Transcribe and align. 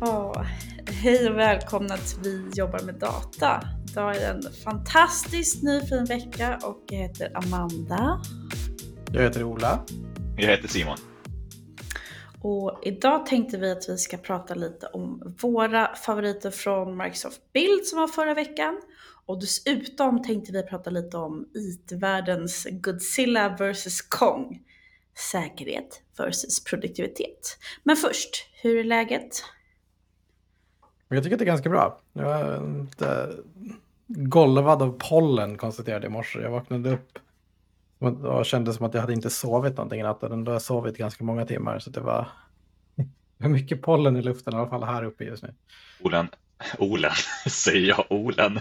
oh, 0.00 0.42
hej 0.86 1.28
och 1.30 1.38
välkomna 1.38 1.96
till 1.96 2.18
Vi 2.22 2.50
jobbar 2.54 2.80
med 2.80 2.94
data. 2.94 3.60
Idag 3.90 4.16
är 4.16 4.34
en 4.34 4.42
fantastiskt 4.64 5.62
ny 5.62 5.80
fin 5.80 6.04
vecka 6.04 6.58
och 6.62 6.84
jag 6.86 6.98
heter 6.98 7.32
Amanda. 7.34 8.20
Jag 9.12 9.22
heter 9.22 9.44
Ola. 9.44 9.84
Jag 10.36 10.46
heter 10.48 10.68
Simon. 10.68 10.96
Och 12.42 12.80
idag 12.82 13.26
tänkte 13.26 13.58
vi 13.58 13.70
att 13.70 13.88
vi 13.88 13.98
ska 13.98 14.16
prata 14.16 14.54
lite 14.54 14.86
om 14.86 15.34
våra 15.40 15.94
favoriter 15.94 16.50
från 16.50 16.96
Microsoft 16.96 17.40
Build 17.52 17.84
som 17.84 17.98
var 17.98 18.08
förra 18.08 18.34
veckan. 18.34 18.80
Och 19.28 19.40
dessutom 19.40 20.22
tänkte 20.22 20.52
vi 20.52 20.62
prata 20.62 20.90
lite 20.90 21.16
om 21.16 21.48
IT-världens 21.54 22.66
Godzilla 22.70 23.48
vs 23.48 24.02
Kong. 24.02 24.62
Säkerhet 25.32 26.02
versus 26.18 26.64
produktivitet. 26.64 27.58
Men 27.82 27.96
först, 27.96 28.48
hur 28.62 28.76
är 28.76 28.84
läget? 28.84 29.44
Jag 31.08 31.22
tycker 31.22 31.36
att 31.36 31.38
det 31.38 31.44
är 31.44 31.46
ganska 31.46 31.68
bra. 31.68 32.00
Jag 32.12 32.40
är 32.40 32.56
inte 32.80 33.32
golvad 34.06 34.82
av 34.82 34.98
pollen 34.98 35.58
konstaterade 35.58 36.06
jag 36.06 36.10
i 36.10 36.12
morse. 36.12 36.40
Jag 36.40 36.50
vaknade 36.50 36.90
upp 36.90 37.18
och 38.24 38.46
kände 38.46 38.72
som 38.72 38.86
att 38.86 38.94
jag 38.94 39.00
hade 39.00 39.12
inte 39.12 39.30
sovit 39.30 39.76
någonting 39.76 40.00
i 40.00 40.02
natt. 40.02 40.20
Då 40.20 40.28
har 40.28 40.52
jag 40.52 40.62
sovit 40.62 40.96
ganska 40.96 41.24
många 41.24 41.46
timmar. 41.46 41.78
Så 41.78 41.90
det 41.90 42.00
var 42.00 42.28
mycket 43.36 43.82
pollen 43.82 44.16
i 44.16 44.22
luften 44.22 44.54
i 44.54 44.56
alla 44.56 44.68
fall 44.68 44.82
här 44.82 45.04
uppe 45.04 45.24
just 45.24 45.42
nu. 45.42 45.54
Olen, 46.02 46.28
Olen, 46.78 47.12
säger 47.46 47.88
jag, 47.88 48.04
Olen, 48.08 48.60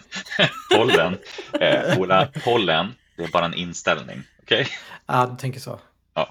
pollen. 0.76 1.17
Eh, 1.59 2.00
Ola, 2.00 2.28
pollen, 2.44 2.94
det 3.16 3.23
är 3.23 3.28
bara 3.28 3.45
en 3.45 3.53
inställning, 3.53 4.23
okej? 4.44 4.62
Okay? 4.62 4.73
Ja, 5.06 5.28
du 5.31 5.38
tänker 5.38 5.59
så. 5.59 5.80
Ja. 6.14 6.30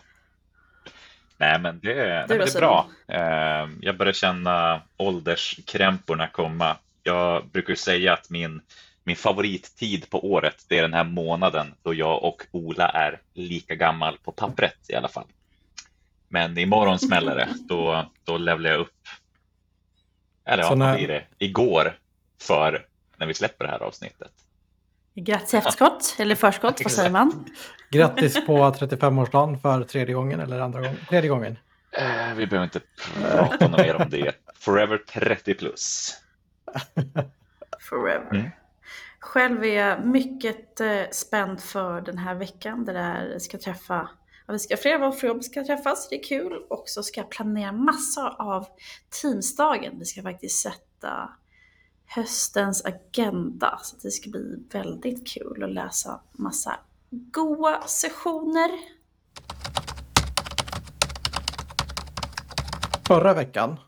Nej, 1.37 1.59
men 1.59 1.81
det, 1.81 1.95
det, 1.95 2.05
nej, 2.05 2.25
men 2.29 2.39
det 2.39 2.55
är 2.55 2.61
bra. 2.61 2.89
Eh, 3.09 3.69
jag 3.81 3.97
börjar 3.97 4.13
känna 4.13 4.83
ålderskrämporna 4.97 6.27
komma. 6.27 6.77
Jag 7.03 7.47
brukar 7.47 7.75
säga 7.75 8.13
att 8.13 8.31
min 8.31 8.61
min 9.07 9.17
favorittid 9.17 10.11
på 10.11 10.33
året, 10.33 10.65
det 10.69 10.79
är 10.79 10.83
den 10.83 10.95
här 10.95 11.05
månaden 11.05 11.75
då 11.83 11.95
jag 11.95 12.25
och 12.25 12.43
Ola 12.51 12.89
är 12.89 13.21
lika 13.35 13.75
gammal 13.75 14.19
på 14.25 14.33
pappret 14.33 14.77
i 14.89 14.95
alla 14.95 15.09
fall. 15.09 15.27
Men 16.29 16.59
imorgon 16.59 16.99
smäller 16.99 17.37
det, 17.37 17.49
då, 17.69 18.11
då 18.25 18.39
levlar 18.39 18.71
jag 18.71 18.81
upp. 18.81 19.09
Eller 20.47 20.63
ja, 20.63 20.75
när... 20.75 20.97
blir 20.97 21.09
det? 21.09 21.25
Igår 21.39 21.99
för 22.43 22.87
när 23.17 23.27
vi 23.27 23.35
släpper 23.35 23.65
det 23.65 23.71
här 23.71 23.83
avsnittet. 23.83 24.33
Grattis 25.15 25.55
efterskott, 25.55 26.17
eller 26.19 26.35
förskott, 26.35 26.81
vad 26.85 26.93
säger 26.93 27.11
man? 27.11 27.45
Grattis 27.91 28.47
på 28.47 28.59
35-årsplan 28.59 29.59
för 29.59 29.85
tredje 29.85 30.15
gången 30.15 30.41
eller 30.41 30.61
andra 30.61 30.81
gången? 30.81 30.97
Tredje 31.09 31.31
gången. 31.31 31.59
Eh, 31.91 32.35
vi 32.37 32.47
behöver 32.47 32.65
inte 32.65 32.81
prata 33.21 33.69
mer 33.69 33.95
om 34.03 34.11
det. 34.11 34.33
Forever 34.55 34.99
30 34.99 35.55
plus. 35.55 36.15
Forever. 37.81 38.31
Mm. 38.31 38.51
Själv 39.21 39.65
är 39.65 39.89
jag 39.89 40.07
mycket 40.07 40.81
eh, 40.81 41.03
spänd 41.11 41.61
för 41.61 42.01
den 42.01 42.19
här 42.19 42.35
veckan 42.35 42.85
där 42.85 43.29
jag 43.33 43.43
ska 43.43 43.59
träffa 43.59 44.09
Ja, 44.47 44.53
vi 44.53 44.59
ska 44.59 44.77
flera 44.77 45.07
av 45.07 45.13
våra 45.15 45.27
jobb 45.27 45.45
ska 45.45 45.65
träffas, 45.65 46.09
det 46.09 46.17
är 46.17 46.23
kul. 46.23 46.63
Och 46.69 46.85
så 46.87 47.03
ska 47.03 47.21
jag 47.21 47.31
planera 47.31 47.73
massor 47.73 48.41
av 48.41 48.67
Teamsdagen. 49.23 49.99
Vi 49.99 50.05
ska 50.05 50.23
faktiskt 50.23 50.63
sätta 50.63 51.31
höstens 52.07 52.85
agenda. 52.85 53.81
Så 53.83 53.97
det 54.03 54.11
ska 54.11 54.31
bli 54.31 54.57
väldigt 54.73 55.29
kul 55.29 55.63
att 55.63 55.73
läsa 55.73 56.21
massa 56.33 56.79
goa 57.11 57.83
sessioner. 57.83 58.71
Förra 63.07 63.35
veckan 63.35 63.81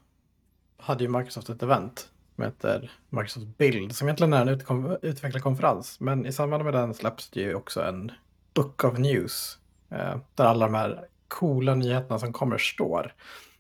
hade 0.77 1.05
ju 1.05 1.11
Microsoft 1.11 1.49
ett 1.49 1.63
event 1.63 2.09
som 2.35 2.45
heter 2.45 2.93
Microsoft 3.09 3.47
Build, 3.59 3.97
som 3.97 4.09
egentligen 4.09 4.33
är 4.33 4.47
en 4.47 4.99
utvecklarkonferens. 5.03 6.01
Men 6.01 6.27
i 6.27 6.33
samband 6.33 6.65
med 6.65 6.73
den 6.73 6.95
släpps 6.95 7.31
det 7.31 7.41
ju 7.41 7.55
också 7.55 7.83
en 7.83 8.13
Book 8.55 8.85
of 8.85 8.99
News, 8.99 9.59
Eh, 9.91 10.17
där 10.35 10.45
alla 10.45 10.67
de 10.67 10.75
här 10.75 11.05
coola 11.29 11.75
nyheterna 11.75 12.19
som 12.19 12.33
kommer 12.33 12.59
står. 12.59 13.15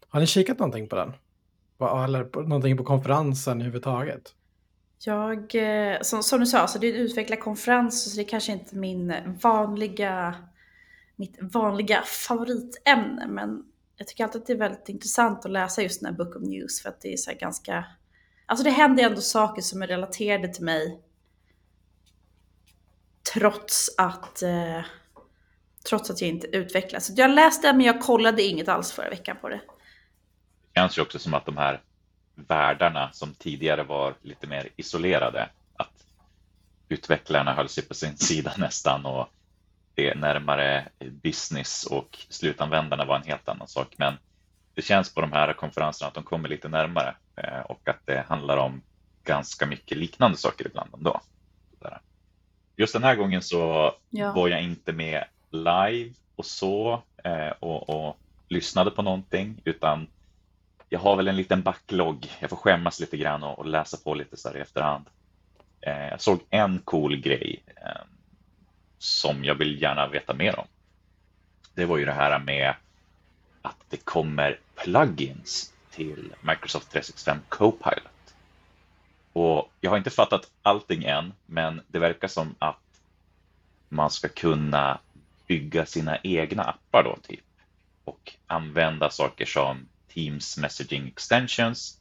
Har 0.08 0.20
ni 0.20 0.26
kikat 0.26 0.58
någonting 0.58 0.88
på 0.88 0.96
den? 0.96 1.12
Eller 2.04 2.24
på, 2.24 2.40
någonting 2.40 2.76
på 2.76 2.84
konferensen 2.84 3.60
överhuvudtaget? 3.60 4.34
Jag, 5.04 5.54
eh, 5.54 6.00
som, 6.02 6.22
som 6.22 6.40
du 6.40 6.46
sa, 6.46 6.66
så 6.66 6.78
det 6.78 6.86
är 6.86 6.94
en 6.94 7.00
utvecklarkonferens, 7.00 8.12
så 8.12 8.16
det 8.16 8.22
är 8.22 8.28
kanske 8.28 8.52
inte 8.52 8.76
min 8.76 9.14
vanliga, 9.42 10.34
mitt 11.16 11.38
vanliga 11.40 12.02
favoritämne, 12.02 13.26
men 13.26 13.64
jag 13.96 14.06
tycker 14.06 14.24
alltid 14.24 14.40
att 14.40 14.46
det 14.46 14.52
är 14.52 14.58
väldigt 14.58 14.88
intressant 14.88 15.44
att 15.44 15.50
läsa 15.50 15.82
just 15.82 16.00
den 16.00 16.14
här 16.14 16.24
Book 16.24 16.36
of 16.36 16.42
News, 16.42 16.82
för 16.82 16.88
att 16.88 17.00
det 17.00 17.12
är 17.12 17.16
så 17.16 17.32
ganska 17.40 17.84
Alltså 18.50 18.64
det 18.64 18.70
händer 18.70 19.04
ändå 19.04 19.20
saker 19.20 19.62
som 19.62 19.82
är 19.82 19.86
relaterade 19.86 20.48
till 20.48 20.64
mig. 20.64 21.02
Trots 23.34 23.94
att, 23.98 24.42
eh, 24.42 24.84
trots 25.88 26.10
att 26.10 26.20
jag 26.20 26.30
inte 26.30 26.46
utvecklas. 26.46 27.06
Så 27.06 27.12
jag 27.16 27.30
läste 27.30 27.72
men 27.72 27.86
jag 27.86 28.00
kollade 28.00 28.42
inget 28.42 28.68
alls 28.68 28.92
förra 28.92 29.10
veckan 29.10 29.36
på 29.40 29.48
det. 29.48 29.60
Det 30.74 30.80
känns 30.80 30.98
ju 30.98 31.02
också 31.02 31.18
som 31.18 31.34
att 31.34 31.46
de 31.46 31.56
här 31.56 31.80
världarna 32.34 33.12
som 33.12 33.34
tidigare 33.34 33.82
var 33.82 34.14
lite 34.22 34.46
mer 34.46 34.68
isolerade, 34.76 35.48
att 35.76 36.06
utvecklarna 36.88 37.54
höll 37.54 37.68
sig 37.68 37.84
på 37.84 37.94
sin 37.94 38.16
sida 38.16 38.52
nästan 38.56 39.06
och 39.06 39.28
det 39.94 40.14
närmare 40.14 40.88
business 41.22 41.84
och 41.84 42.18
slutanvändarna 42.28 43.04
var 43.04 43.16
en 43.16 43.22
helt 43.22 43.48
annan 43.48 43.68
sak. 43.68 43.94
Men 43.96 44.14
det 44.74 44.82
känns 44.82 45.14
på 45.14 45.20
de 45.20 45.32
här 45.32 45.52
konferenserna 45.52 46.08
att 46.08 46.14
de 46.14 46.24
kommer 46.24 46.48
lite 46.48 46.68
närmare 46.68 47.16
eh, 47.36 47.60
och 47.60 47.88
att 47.88 48.00
det 48.04 48.24
handlar 48.28 48.56
om 48.56 48.82
ganska 49.24 49.66
mycket 49.66 49.98
liknande 49.98 50.36
saker 50.36 50.66
ibland 50.66 50.94
ändå. 50.94 51.20
Just 52.78 52.92
den 52.92 53.04
här 53.04 53.16
gången 53.16 53.42
så 53.42 53.92
ja. 54.10 54.32
var 54.32 54.48
jag 54.48 54.62
inte 54.62 54.92
med 54.92 55.24
live 55.50 56.14
och 56.36 56.46
så 56.46 57.02
eh, 57.24 57.52
och, 57.60 57.90
och 57.90 58.16
lyssnade 58.48 58.90
på 58.90 59.02
någonting 59.02 59.60
utan 59.64 60.06
jag 60.88 60.98
har 60.98 61.16
väl 61.16 61.28
en 61.28 61.36
liten 61.36 61.62
backlog. 61.62 62.30
Jag 62.40 62.50
får 62.50 62.56
skämmas 62.56 63.00
lite 63.00 63.16
grann 63.16 63.42
och, 63.42 63.58
och 63.58 63.66
läsa 63.66 63.96
på 63.96 64.14
lite 64.14 64.36
så 64.36 64.48
här 64.48 64.56
i 64.56 64.60
efterhand. 64.60 65.06
Eh, 65.80 66.08
jag 66.08 66.20
såg 66.20 66.40
en 66.50 66.78
cool 66.84 67.16
grej 67.16 67.62
eh, 67.76 68.02
som 68.98 69.44
jag 69.44 69.54
vill 69.54 69.82
gärna 69.82 70.08
veta 70.08 70.34
mer 70.34 70.58
om. 70.58 70.66
Det 71.74 71.84
var 71.84 71.98
ju 71.98 72.04
det 72.04 72.12
här 72.12 72.38
med 72.38 72.74
att 73.62 73.84
det 73.88 73.96
kommer 73.96 74.60
plugins 74.74 75.72
till 75.90 76.34
Microsoft 76.40 76.90
365 76.90 77.38
Copilot. 77.48 78.34
Och 79.32 79.72
jag 79.80 79.90
har 79.90 79.98
inte 79.98 80.10
fattat 80.10 80.50
allting 80.62 81.04
än, 81.04 81.32
men 81.46 81.80
det 81.88 81.98
verkar 81.98 82.28
som 82.28 82.54
att 82.58 82.76
man 83.88 84.10
ska 84.10 84.28
kunna 84.28 84.98
bygga 85.48 85.86
sina 85.86 86.18
egna 86.22 86.62
appar 86.62 87.04
då 87.04 87.16
typ 87.22 87.44
och 88.04 88.32
använda 88.46 89.10
saker 89.10 89.46
som 89.46 89.88
Teams 90.08 90.58
messaging 90.58 91.08
extensions. 91.08 92.00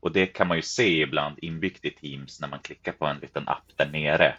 Och 0.00 0.12
det 0.12 0.26
kan 0.26 0.48
man 0.48 0.56
ju 0.56 0.62
se 0.62 1.00
ibland 1.02 1.38
inbyggt 1.42 1.84
i 1.84 1.90
Teams 1.90 2.40
när 2.40 2.48
man 2.48 2.58
klickar 2.58 2.92
på 2.92 3.06
en 3.06 3.18
liten 3.18 3.48
app 3.48 3.64
där 3.76 3.86
nere. 3.86 4.36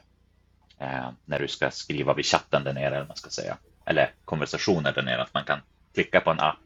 Eh, 0.80 1.12
när 1.26 1.40
du 1.40 1.48
ska 1.48 1.72
skriva 1.72 2.14
vid 2.14 2.26
chatten 2.26 2.64
där 2.64 2.74
nere, 2.74 2.96
eller 2.96 3.08
man 3.08 3.18
ska 3.18 3.30
säga. 3.30 3.58
Eller 3.86 4.14
konversationer 4.26 4.94
där 4.94 5.04
nere, 5.04 5.22
att 5.22 5.34
man 5.34 5.44
kan 5.44 5.60
klicka 5.94 6.22
på 6.22 6.32
en 6.32 6.40
app. 6.40 6.60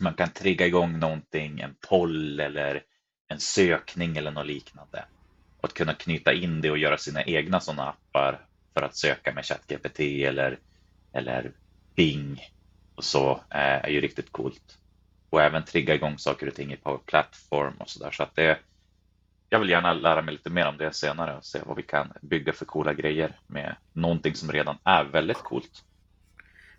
Man 0.00 0.14
kan 0.14 0.30
trigga 0.30 0.66
igång 0.66 0.98
någonting, 0.98 1.60
en 1.60 1.74
poll 1.88 2.40
eller 2.40 2.82
en 3.28 3.40
sökning 3.40 4.16
eller 4.16 4.30
något 4.30 4.46
liknande. 4.46 5.04
Och 5.60 5.64
att 5.64 5.74
kunna 5.74 5.94
knyta 5.94 6.32
in 6.32 6.60
det 6.60 6.70
och 6.70 6.78
göra 6.78 6.98
sina 6.98 7.24
egna 7.24 7.60
sådana 7.60 7.88
appar 7.88 8.46
för 8.74 8.82
att 8.82 8.96
söka 8.96 9.32
med 9.32 9.44
ChatGPT 9.44 10.00
eller, 10.00 10.58
eller 11.12 11.52
Bing 11.94 12.40
och 12.94 13.04
så 13.04 13.30
eh, 13.30 13.84
är 13.84 13.88
ju 13.88 14.00
riktigt 14.00 14.32
coolt. 14.32 14.78
Och 15.30 15.42
även 15.42 15.64
trigga 15.64 15.94
igång 15.94 16.18
saker 16.18 16.46
och 16.46 16.54
ting 16.54 16.72
i 16.72 16.76
Power 16.76 17.00
Platform 17.06 17.74
och 17.78 17.90
så 17.90 18.04
där 18.04 18.10
Så 18.10 18.22
att 18.22 18.34
det, 18.34 18.58
jag 19.48 19.60
vill 19.60 19.70
gärna 19.70 19.92
lära 19.92 20.22
mig 20.22 20.34
lite 20.34 20.50
mer 20.50 20.66
om 20.66 20.76
det 20.76 20.92
senare 20.92 21.36
och 21.36 21.44
se 21.44 21.60
vad 21.66 21.76
vi 21.76 21.82
kan 21.82 22.12
bygga 22.20 22.52
för 22.52 22.64
coola 22.64 22.94
grejer 22.94 23.38
med 23.46 23.76
någonting 23.92 24.34
som 24.34 24.52
redan 24.52 24.78
är 24.84 25.04
väldigt 25.04 25.38
coolt. 25.38 25.84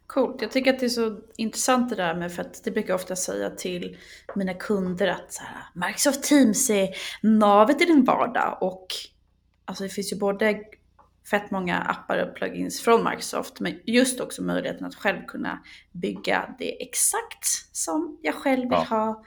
Coolt. 0.08 0.42
Jag 0.42 0.52
tycker 0.52 0.74
att 0.74 0.80
det 0.80 0.86
är 0.86 0.90
så 0.90 1.20
intressant 1.38 1.90
det 1.90 1.96
där 1.96 2.16
med, 2.16 2.34
för 2.34 2.42
att 2.42 2.64
det 2.64 2.72
brukar 2.72 2.90
jag 2.90 2.96
ofta 2.96 3.16
säga 3.16 3.50
till 3.50 3.98
mina 4.36 4.54
kunder 4.54 5.08
att 5.08 5.34
så 5.34 5.44
här, 5.44 5.88
Microsoft 5.88 6.24
Teams 6.24 6.70
är 6.70 6.90
navet 7.22 7.82
i 7.82 7.86
din 7.86 8.04
vardag 8.04 8.58
och 8.62 8.88
alltså 9.66 9.84
det 9.84 9.90
finns 9.90 10.14
ju 10.14 10.18
både 10.18 10.64
fett 11.30 11.52
många 11.52 11.80
appar 11.80 12.18
och 12.18 12.36
plugins 12.36 12.82
från 12.82 13.04
Microsoft, 13.04 13.60
men 13.60 13.80
just 13.86 14.20
också 14.20 14.42
möjligheten 14.42 14.86
att 14.86 14.96
själv 14.96 15.26
kunna 15.28 15.60
bygga 15.92 16.56
det 16.60 16.84
exakt 16.84 17.46
som 17.72 18.20
jag 18.22 18.36
själv 18.36 18.62
vill 18.62 18.72
ja. 18.72 18.86
ha 18.90 19.24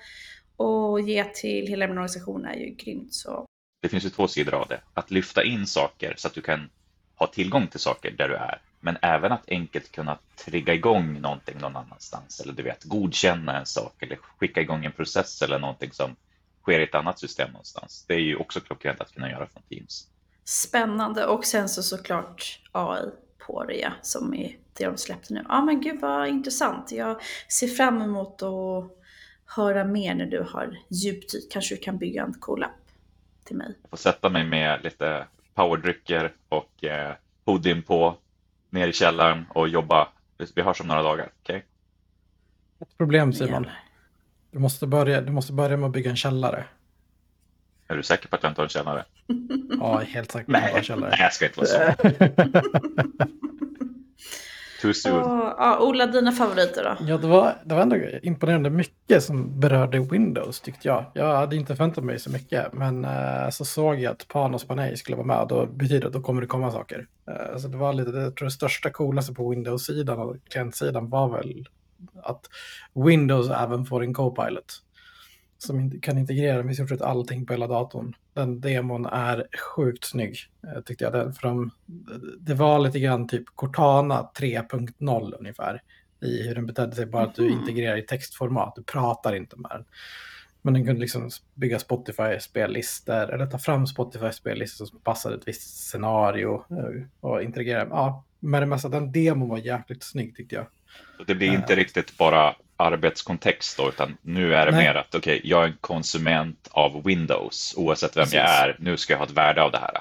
och 0.57 1.01
ge 1.01 1.25
till 1.25 1.67
hela 1.67 1.87
min 1.87 1.99
organisation 1.99 2.45
är 2.45 2.55
ju 2.55 2.71
grymt. 2.71 3.15
Så. 3.15 3.47
Det 3.83 3.89
finns 3.89 4.05
ju 4.05 4.11
två 4.11 4.29
sidor 4.29 4.55
av 4.55 4.69
det. 4.69 4.81
Att 4.95 5.11
lyfta 5.11 5.45
in 5.45 5.67
saker 5.67 6.15
så 6.17 6.29
att 6.29 6.35
du 6.35 6.41
kan 6.41 6.71
ha 7.15 7.27
tillgång 7.27 7.67
till 7.67 7.81
saker 7.81 8.11
där 8.11 8.29
du 8.29 8.35
är 8.35 8.61
Men 8.81 8.99
även 9.03 9.33
att 9.33 9.49
enkelt 9.49 9.93
kunna 9.93 10.19
trigga 10.45 10.75
igång 10.75 11.21
någonting 11.21 11.59
någon 11.59 11.77
annanstans 11.77 12.41
eller 12.41 12.53
du 12.53 12.63
vet 12.63 12.85
godkänna 12.85 13.59
en 13.59 13.67
sak 13.67 14.03
eller 14.03 14.17
skicka 14.17 14.61
igång 14.61 14.85
en 14.85 14.93
process 14.93 15.43
eller 15.43 15.59
någonting 15.59 15.93
som 15.93 16.17
sker 16.63 16.81
i 16.81 16.83
ett 16.83 16.95
annat 16.95 17.19
system 17.19 17.51
någonstans. 17.51 18.05
Det 18.09 18.15
är 18.15 18.19
ju 18.19 18.37
också 18.37 18.61
klockrent 18.61 19.01
att 19.01 19.15
kunna 19.15 19.31
göra 19.31 19.47
från 19.47 19.63
Teams. 19.63 20.09
Spännande 20.49 21.27
och 21.27 21.45
sen 21.45 21.69
så 21.69 21.83
såklart 21.83 22.61
AI 22.73 23.11
på 23.47 23.65
det 23.65 23.77
ja, 23.77 23.93
som 24.03 24.35
är 24.35 24.57
det 24.73 24.85
de 24.85 24.97
släppte 24.97 25.35
nu. 25.35 25.45
Ja 25.49 25.63
men 25.63 25.81
gud 25.81 26.01
vad 26.01 26.29
intressant. 26.29 26.93
Jag 26.93 27.21
ser 27.49 27.69
fram 27.69 28.03
emot 28.03 28.43
att 28.43 28.91
höra 29.47 29.85
mer 29.85 30.15
när 30.15 30.27
du 30.27 30.47
har 30.51 30.79
djupdykt. 30.89 31.53
Kanske 31.53 31.75
du 31.75 31.81
kan 31.81 31.99
bygga 31.99 32.23
en 32.23 32.35
cool 32.35 32.65
app 32.65 32.71
till 33.45 33.57
mig. 33.57 33.75
Jag 33.83 33.91
får 33.91 33.97
sätta 33.97 34.29
mig 34.29 34.45
med 34.45 34.85
lite 34.85 35.27
powerdrycker 35.55 36.35
och 36.49 36.85
eh, 36.85 37.15
hoodien 37.45 37.83
på 37.83 38.17
ner 38.71 38.89
i 38.89 38.93
källaren 38.93 39.47
och 39.55 39.69
jobba. 39.69 40.09
Vi 40.55 40.63
hörs 40.63 40.81
om 40.81 40.87
några 40.87 41.03
dagar? 41.03 41.33
Okay? 41.43 41.63
Ett 42.81 42.97
problem 42.99 43.33
Simon. 43.33 43.67
Du 44.51 44.59
måste, 44.59 44.87
börja, 44.87 45.21
du 45.21 45.33
måste 45.33 45.53
börja 45.53 45.77
med 45.77 45.87
att 45.87 45.93
bygga 45.93 46.11
en 46.11 46.17
källare. 46.17 46.65
Är 47.89 47.97
du 47.97 48.03
säker 48.03 48.29
på 48.29 48.37
att 48.37 48.43
jag 48.43 48.51
inte 48.51 48.61
har 48.61 48.67
en 48.67 48.71
källare? 48.71 49.05
Ja, 49.81 49.99
helt 49.99 50.33
säker 50.33 50.53
på 50.53 50.59
att 50.59 50.63
jag 50.65 50.71
har 50.71 50.79
en 50.79 50.85
källare. 50.85 51.11
Nej, 51.11 51.21
jag 51.21 51.33
ska 51.33 51.47
inte 51.47 51.61
vara 51.61 51.69
så. 51.69 51.79
Too 54.83 54.95
soon. 54.95 55.23
Oh, 55.23 55.55
ja, 55.59 55.79
Ola, 55.81 56.07
dina 56.07 56.33
favoriter 56.33 56.85
då? 56.85 57.05
Ja, 57.07 57.17
det 57.19 57.27
var, 57.27 57.55
det 57.65 57.75
var 57.75 57.83
ändå 57.83 57.97
imponerande 58.23 58.71
mycket 58.71 59.23
som 59.23 59.61
berörde 59.61 59.99
Windows 60.01 60.61
tyckte 60.61 60.89
jag. 60.89 61.05
Jag 61.15 61.37
hade 61.37 61.57
inte 61.57 61.77
förväntat 61.77 62.05
mig 62.05 62.19
så 62.19 62.31
mycket, 62.31 62.73
men 62.73 63.05
uh, 63.05 63.51
så 63.51 63.65
såg 63.65 64.01
jag 64.01 64.13
att 64.13 64.29
Panos 64.29 64.65
Panay 64.65 64.97
skulle 64.97 65.17
vara 65.17 65.27
med 65.27 65.41
och 65.41 65.49
då 65.49 65.67
betyder 65.67 66.01
det 66.01 66.07
att 66.07 66.13
då 66.13 66.21
kommer 66.21 66.41
det 66.41 66.47
komma 66.47 66.73
saker. 66.73 67.07
Uh, 67.31 67.59
så 67.59 67.69
det 67.69 67.77
var 67.77 67.93
lite, 67.93 68.11
jag 68.11 68.37
tror 68.37 68.47
det 68.47 68.53
största 68.53 68.91
coolaste 68.91 69.33
på 69.35 69.51
Windows-sidan 69.51 70.19
och 70.19 70.37
klientsidan 70.51 71.11
var 71.11 71.29
väl 71.29 71.69
att 72.23 72.41
Windows 72.95 73.51
även 73.51 73.85
får 73.85 74.03
en 74.03 74.15
Copilot 74.15 74.83
som 75.59 76.01
kan 76.01 76.19
integrera 76.19 76.63
med 76.63 76.75
stort 76.75 76.89
sett 76.89 77.03
allting 77.03 77.47
på 77.47 77.53
hela 77.53 77.67
datorn. 77.67 78.15
Den 78.35 78.61
demon 78.61 79.07
är 79.07 79.47
sjukt 79.59 80.05
snygg 80.05 80.39
eh, 80.67 80.83
tyckte 80.83 81.05
jag. 81.05 81.13
Den, 81.13 81.35
för 81.35 81.49
de, 81.49 81.71
det 82.41 82.55
var 82.55 82.79
lite 82.79 83.01
grann 83.01 83.29
typ 83.29 83.45
Cortana 83.55 84.31
3.0 84.39 85.35
ungefär 85.39 85.83
i 86.21 86.43
hur 86.49 86.55
den 86.55 86.67
betedde 86.67 86.95
sig. 86.97 87.07
Bara 87.07 87.23
att 87.23 87.35
du 87.35 87.43
mhm. 87.43 87.61
integrerar 87.61 87.97
i 87.97 88.03
textformat, 88.03 88.75
du 88.77 88.83
pratar 88.83 89.35
inte 89.37 89.57
med 89.57 89.71
den. 89.71 89.85
Men 90.63 90.75
den 90.75 90.87
kunde 90.87 91.01
liksom 91.01 91.31
bygga 91.55 91.79
Spotify-spellistor 91.79 93.35
eller 93.35 93.47
ta 93.47 93.59
fram 93.59 93.87
Spotify-spellistor 93.87 94.85
som 94.85 95.01
passade 95.01 95.35
ett 95.35 95.49
visst 95.49 95.89
scenario 95.89 96.65
eh, 96.71 97.07
och 97.21 97.43
integrera. 97.43 97.87
Ja, 97.91 98.25
med 98.41 98.63
det 98.63 98.67
mesta, 98.67 98.89
den 98.89 99.13
demon 99.13 99.49
var 99.49 99.59
jäkligt 99.59 100.03
snygg 100.03 100.37
tyckte 100.37 100.55
jag. 100.55 100.67
Det 101.27 101.35
blir 101.35 101.53
inte 101.53 101.73
uh, 101.73 101.77
riktigt 101.77 102.19
bara 102.19 102.55
arbetskontext 102.77 103.77
då, 103.77 103.89
utan 103.89 104.17
nu 104.23 104.55
är 104.55 104.67
det 104.67 104.73
Nej. 104.73 104.85
mer 104.85 104.95
att 104.95 105.15
okej, 105.15 105.37
okay, 105.37 105.51
jag 105.51 105.63
är 105.63 105.67
en 105.67 105.77
konsument 105.81 106.69
av 106.71 107.03
Windows, 107.05 107.75
oavsett 107.77 108.17
vem 108.17 108.23
Precis. 108.23 108.35
jag 108.35 108.45
är, 108.45 108.77
nu 108.79 108.97
ska 108.97 109.13
jag 109.13 109.19
ha 109.19 109.27
ett 109.27 109.33
värde 109.33 109.63
av 109.63 109.73
det 109.73 109.79
här. 109.79 110.01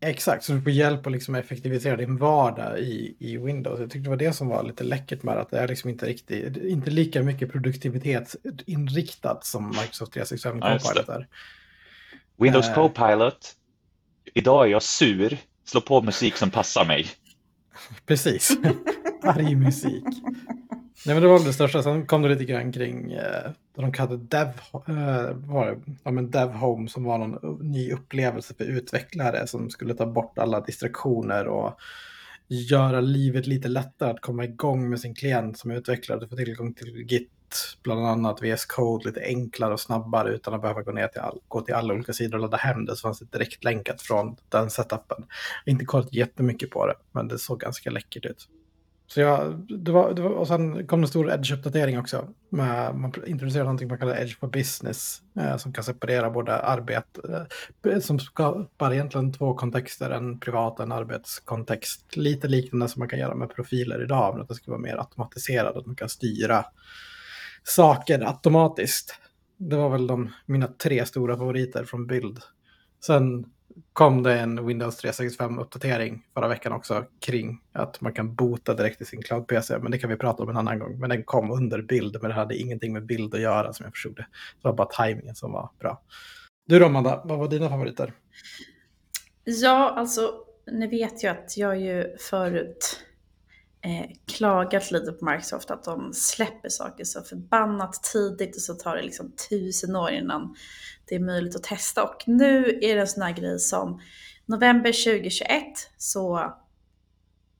Exakt, 0.00 0.44
så 0.44 0.52
du 0.52 0.62
får 0.62 0.72
hjälp 0.72 1.06
att 1.06 1.12
liksom 1.12 1.34
effektivisera 1.34 1.96
din 1.96 2.16
vardag 2.16 2.78
i, 2.78 3.16
i 3.18 3.36
Windows. 3.36 3.80
Jag 3.80 3.90
tyckte 3.90 4.06
det 4.06 4.10
var 4.10 4.16
det 4.16 4.32
som 4.32 4.48
var 4.48 4.62
lite 4.62 4.84
läckert 4.84 5.22
med 5.22 5.36
att 5.36 5.50
det 5.50 5.58
är 5.58 5.68
liksom 5.68 5.90
inte 5.90 6.06
riktigt, 6.06 6.56
inte 6.56 6.90
lika 6.90 7.22
mycket 7.22 7.52
produktivitetsinriktat 7.52 9.44
som 9.44 9.68
Microsoft 9.68 10.12
365 10.12 10.58
ja, 10.62 10.78
Copilot 10.78 11.08
är. 11.08 11.26
Windows 12.36 12.68
uh, 12.68 12.74
Copilot, 12.74 13.54
idag 14.34 14.66
är 14.66 14.70
jag 14.70 14.82
sur, 14.82 15.38
slå 15.64 15.80
på 15.80 16.02
musik 16.02 16.36
som 16.36 16.50
passar 16.50 16.84
mig. 16.84 17.06
Precis, 18.06 18.58
arg 19.22 19.54
musik. 19.54 20.04
Nej 21.06 21.14
men 21.14 21.22
det 21.22 21.28
var 21.28 21.44
det 21.44 21.52
största. 21.52 21.82
Sen 21.82 22.06
kom 22.06 22.22
det 22.22 22.28
lite 22.28 22.44
grann 22.44 22.72
kring 22.72 23.12
eh, 23.12 23.50
de 23.76 23.92
kallade 23.92 24.16
Dev, 24.16 24.48
eh, 24.72 25.34
var 25.34 25.66
det, 25.66 25.78
ja, 26.02 26.10
men 26.10 26.30
Dev 26.30 26.48
Home 26.48 26.88
som 26.88 27.04
var 27.04 27.18
någon 27.18 27.58
ny 27.72 27.92
upplevelse 27.92 28.54
för 28.54 28.64
utvecklare 28.64 29.46
som 29.46 29.70
skulle 29.70 29.94
ta 29.94 30.06
bort 30.06 30.38
alla 30.38 30.60
distraktioner 30.60 31.46
och 31.46 31.80
göra 32.48 33.00
livet 33.00 33.46
lite 33.46 33.68
lättare 33.68 34.10
att 34.10 34.20
komma 34.20 34.44
igång 34.44 34.90
med 34.90 35.00
sin 35.00 35.14
klient 35.14 35.58
som 35.58 35.70
utvecklare. 35.70 36.20
Du 36.20 36.28
får 36.28 36.36
tillgång 36.36 36.74
till 36.74 36.96
Git, 36.96 37.30
bland 37.82 38.06
annat 38.06 38.42
VS 38.42 38.66
Code 38.66 39.06
lite 39.08 39.20
enklare 39.20 39.72
och 39.72 39.80
snabbare 39.80 40.34
utan 40.34 40.54
att 40.54 40.62
behöva 40.62 40.82
gå 40.82 40.92
ner 40.92 41.08
till, 41.08 41.20
all, 41.20 41.38
gå 41.48 41.60
till 41.60 41.74
alla 41.74 41.94
olika 41.94 42.12
sidor 42.12 42.34
och 42.34 42.40
ladda 42.40 42.56
hem 42.56 42.84
det. 42.84 42.96
Så 42.96 43.00
fanns 43.00 43.18
det 43.18 43.38
direkt 43.38 43.64
länkat 43.64 44.02
från 44.02 44.36
den 44.48 44.70
setupen. 44.70 45.24
Jag 45.64 45.72
har 45.72 45.72
inte 45.72 45.84
kollat 45.84 46.12
jättemycket 46.12 46.70
på 46.70 46.86
det, 46.86 46.94
men 47.12 47.28
det 47.28 47.38
såg 47.38 47.60
ganska 47.60 47.90
läckert 47.90 48.24
ut. 48.24 48.48
Så 49.10 49.20
jag, 49.20 49.66
det 49.68 49.92
var, 49.92 50.14
det 50.14 50.22
var, 50.22 50.30
och 50.30 50.48
sen 50.48 50.86
kom 50.86 51.02
en 51.02 51.08
stor 51.08 51.30
Edge-uppdatering 51.30 51.98
också. 51.98 52.28
Med, 52.48 52.94
man 52.94 53.12
introducerade 53.26 53.64
någonting 53.64 53.88
man 53.88 53.98
kallar 53.98 54.20
Edge 54.20 54.38
for 54.38 54.48
Business. 54.48 55.22
Eh, 55.40 55.56
som 55.56 55.72
kan 55.72 55.84
separera 55.84 56.30
både 56.30 56.58
arbete, 56.58 57.46
eh, 57.86 57.98
som 57.98 58.20
skapar 58.20 58.92
egentligen 58.92 59.32
två 59.32 59.54
kontexter. 59.54 60.10
En 60.10 60.40
privat 60.40 60.78
och 60.78 60.84
en 60.84 60.92
arbetskontext. 60.92 62.16
Lite 62.16 62.48
liknande 62.48 62.88
som 62.88 63.00
man 63.00 63.08
kan 63.08 63.18
göra 63.18 63.34
med 63.34 63.54
profiler 63.54 64.02
idag. 64.02 64.34
Men 64.34 64.42
att 64.42 64.48
det 64.48 64.54
ska 64.54 64.70
vara 64.70 64.80
mer 64.80 64.96
automatiserat. 64.96 65.76
Att 65.76 65.86
man 65.86 65.96
kan 65.96 66.08
styra 66.08 66.64
saker 67.64 68.26
automatiskt. 68.26 69.14
Det 69.56 69.76
var 69.76 69.88
väl 69.88 70.06
de, 70.06 70.30
mina 70.46 70.66
tre 70.66 71.06
stora 71.06 71.36
favoriter 71.36 71.84
från 71.84 72.06
bild. 72.06 72.38
Sen 73.06 73.44
kom 73.92 74.22
det 74.22 74.38
en 74.38 74.66
Windows 74.66 75.04
365-uppdatering 75.04 76.22
förra 76.34 76.48
veckan 76.48 76.72
också 76.72 77.04
kring 77.20 77.60
att 77.72 78.00
man 78.00 78.12
kan 78.12 78.34
bota 78.34 78.74
direkt 78.74 79.00
i 79.00 79.04
sin 79.04 79.22
cloud-PC. 79.22 79.78
Men 79.78 79.90
det 79.90 79.98
kan 79.98 80.10
vi 80.10 80.16
prata 80.16 80.42
om 80.42 80.48
en 80.48 80.56
annan 80.56 80.78
gång. 80.78 80.98
Men 80.98 81.10
den 81.10 81.24
kom 81.24 81.50
under 81.50 81.82
bild, 81.82 82.18
men 82.20 82.28
det 82.30 82.34
hade 82.34 82.56
ingenting 82.56 82.92
med 82.92 83.06
bild 83.06 83.34
att 83.34 83.40
göra 83.40 83.72
som 83.72 83.84
jag 83.84 83.92
förstod 83.92 84.16
det. 84.16 84.26
Det 84.62 84.68
var 84.68 84.72
bara 84.72 84.88
tajmingen 84.88 85.34
som 85.34 85.52
var 85.52 85.70
bra. 85.78 86.02
Du 86.66 86.78
då 86.78 86.86
Amanda, 86.86 87.22
vad 87.24 87.38
var 87.38 87.48
dina 87.48 87.68
favoriter? 87.68 88.12
Ja, 89.44 89.94
alltså, 89.96 90.34
ni 90.72 90.86
vet 90.86 91.24
ju 91.24 91.28
att 91.28 91.56
jag 91.56 91.80
ju 91.80 92.16
förut 92.18 93.04
eh, 93.84 94.10
klagat 94.26 94.90
lite 94.90 95.12
på 95.12 95.24
Microsoft 95.24 95.70
att 95.70 95.84
de 95.84 96.12
släpper 96.12 96.68
saker 96.68 97.04
så 97.04 97.22
förbannat 97.22 98.02
tidigt 98.12 98.56
och 98.56 98.62
så 98.62 98.74
tar 98.74 98.96
det 98.96 99.02
liksom 99.02 99.32
tusen 99.50 99.96
år 99.96 100.10
innan 100.10 100.56
det 101.08 101.14
är 101.14 101.20
möjligt 101.20 101.56
att 101.56 101.62
testa. 101.62 102.04
Och 102.04 102.22
nu 102.26 102.78
är 102.82 102.94
det 102.94 103.00
en 103.00 103.08
sån 103.08 103.22
här 103.22 103.32
grej 103.32 103.58
som 103.58 104.00
november 104.46 105.04
2021 105.04 105.64
så 105.96 106.54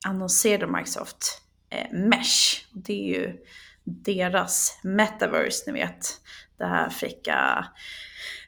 annonserade 0.05 0.67
Microsoft 0.67 1.41
eh, 1.69 1.91
Mesh. 1.91 2.65
Det 2.73 2.93
är 2.93 3.19
ju 3.19 3.37
deras 3.83 4.79
metaverse, 4.83 5.71
ni 5.71 5.79
vet. 5.79 6.21
Det 6.57 6.65
här 6.65 6.89
fräcka 6.89 7.65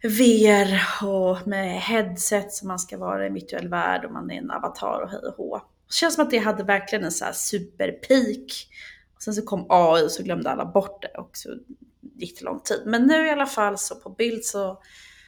VR 0.03 1.03
och 1.07 1.47
med 1.47 1.81
headset 1.81 2.51
som 2.51 2.67
man 2.67 2.79
ska 2.79 2.97
vara 2.97 3.23
i 3.23 3.27
en 3.27 3.33
virtuell 3.33 3.67
värld 3.67 4.05
och 4.05 4.11
man 4.11 4.31
är 4.31 4.37
en 4.37 4.51
avatar 4.51 5.01
och 5.01 5.09
hej 5.09 5.19
och 5.19 5.35
hå. 5.37 5.61
Det 5.91 5.95
känns 5.95 6.15
som 6.15 6.23
att 6.23 6.31
det 6.31 6.37
hade 6.37 6.63
verkligen 6.63 7.05
en 7.05 7.11
så 7.11 7.25
här 7.25 7.33
superpeak. 7.33 8.67
Sen 9.19 9.33
så 9.33 9.41
kom 9.41 9.65
AI 9.69 10.05
och 10.05 10.11
så 10.11 10.23
glömde 10.23 10.49
alla 10.49 10.65
bort 10.65 11.01
det 11.01 11.07
och 11.07 11.37
så 11.37 11.57
gick 12.15 12.39
det 12.39 12.45
lång 12.45 12.59
tid. 12.59 12.83
Men 12.85 13.07
nu 13.07 13.27
i 13.27 13.29
alla 13.29 13.45
fall 13.45 13.77
så 13.77 13.95
på 13.95 14.09
bild 14.09 14.45
så 14.45 14.81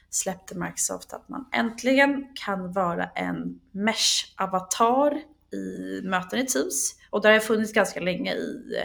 släppte 0.10 0.55
Microsoft 0.55 1.13
att 1.13 1.29
man 1.29 1.50
äntligen 1.53 2.27
kan 2.36 2.74
vara 2.74 3.05
en 3.05 3.60
Mesh-avatar 3.72 5.22
i 5.53 6.01
möten 6.03 6.39
i 6.39 6.46
Teams. 6.46 6.96
Och 7.10 7.22
det 7.22 7.29
har 7.29 7.39
funnits 7.39 7.74
ganska 7.74 8.00
länge 8.00 8.34
i, 8.34 8.75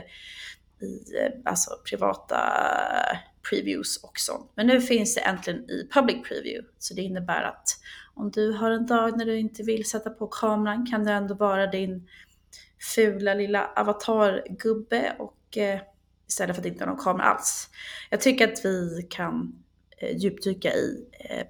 i 0.80 1.04
alltså 1.44 1.70
privata 1.84 2.40
previews 3.50 3.96
och 3.96 4.18
sånt. 4.18 4.52
Men 4.54 4.66
nu 4.66 4.80
finns 4.80 5.14
det 5.14 5.20
äntligen 5.20 5.70
i 5.70 5.88
public 5.92 6.28
preview. 6.28 6.68
Så 6.78 6.94
det 6.94 7.02
innebär 7.02 7.42
att 7.42 7.68
om 8.18 8.30
du 8.30 8.52
har 8.52 8.70
en 8.70 8.86
dag 8.86 9.18
när 9.18 9.26
du 9.26 9.38
inte 9.38 9.62
vill 9.62 9.88
sätta 9.88 10.10
på 10.10 10.26
kameran 10.26 10.86
kan 10.86 11.04
du 11.04 11.10
ändå 11.10 11.34
vara 11.34 11.66
din 11.66 12.08
fula 12.94 13.34
lilla 13.34 13.70
avatargubbe 13.76 15.16
och 15.18 15.58
eh, 15.58 15.80
istället 16.28 16.56
för 16.56 16.62
att 16.62 16.66
inte 16.66 16.84
ha 16.84 16.92
någon 16.92 17.04
kamera 17.04 17.26
alls. 17.26 17.68
Jag 18.10 18.20
tycker 18.20 18.52
att 18.52 18.64
vi 18.64 19.06
kan 19.10 19.64
eh, 19.98 20.16
djupdyka 20.16 20.72
i 20.74 21.08
eh, 21.30 21.46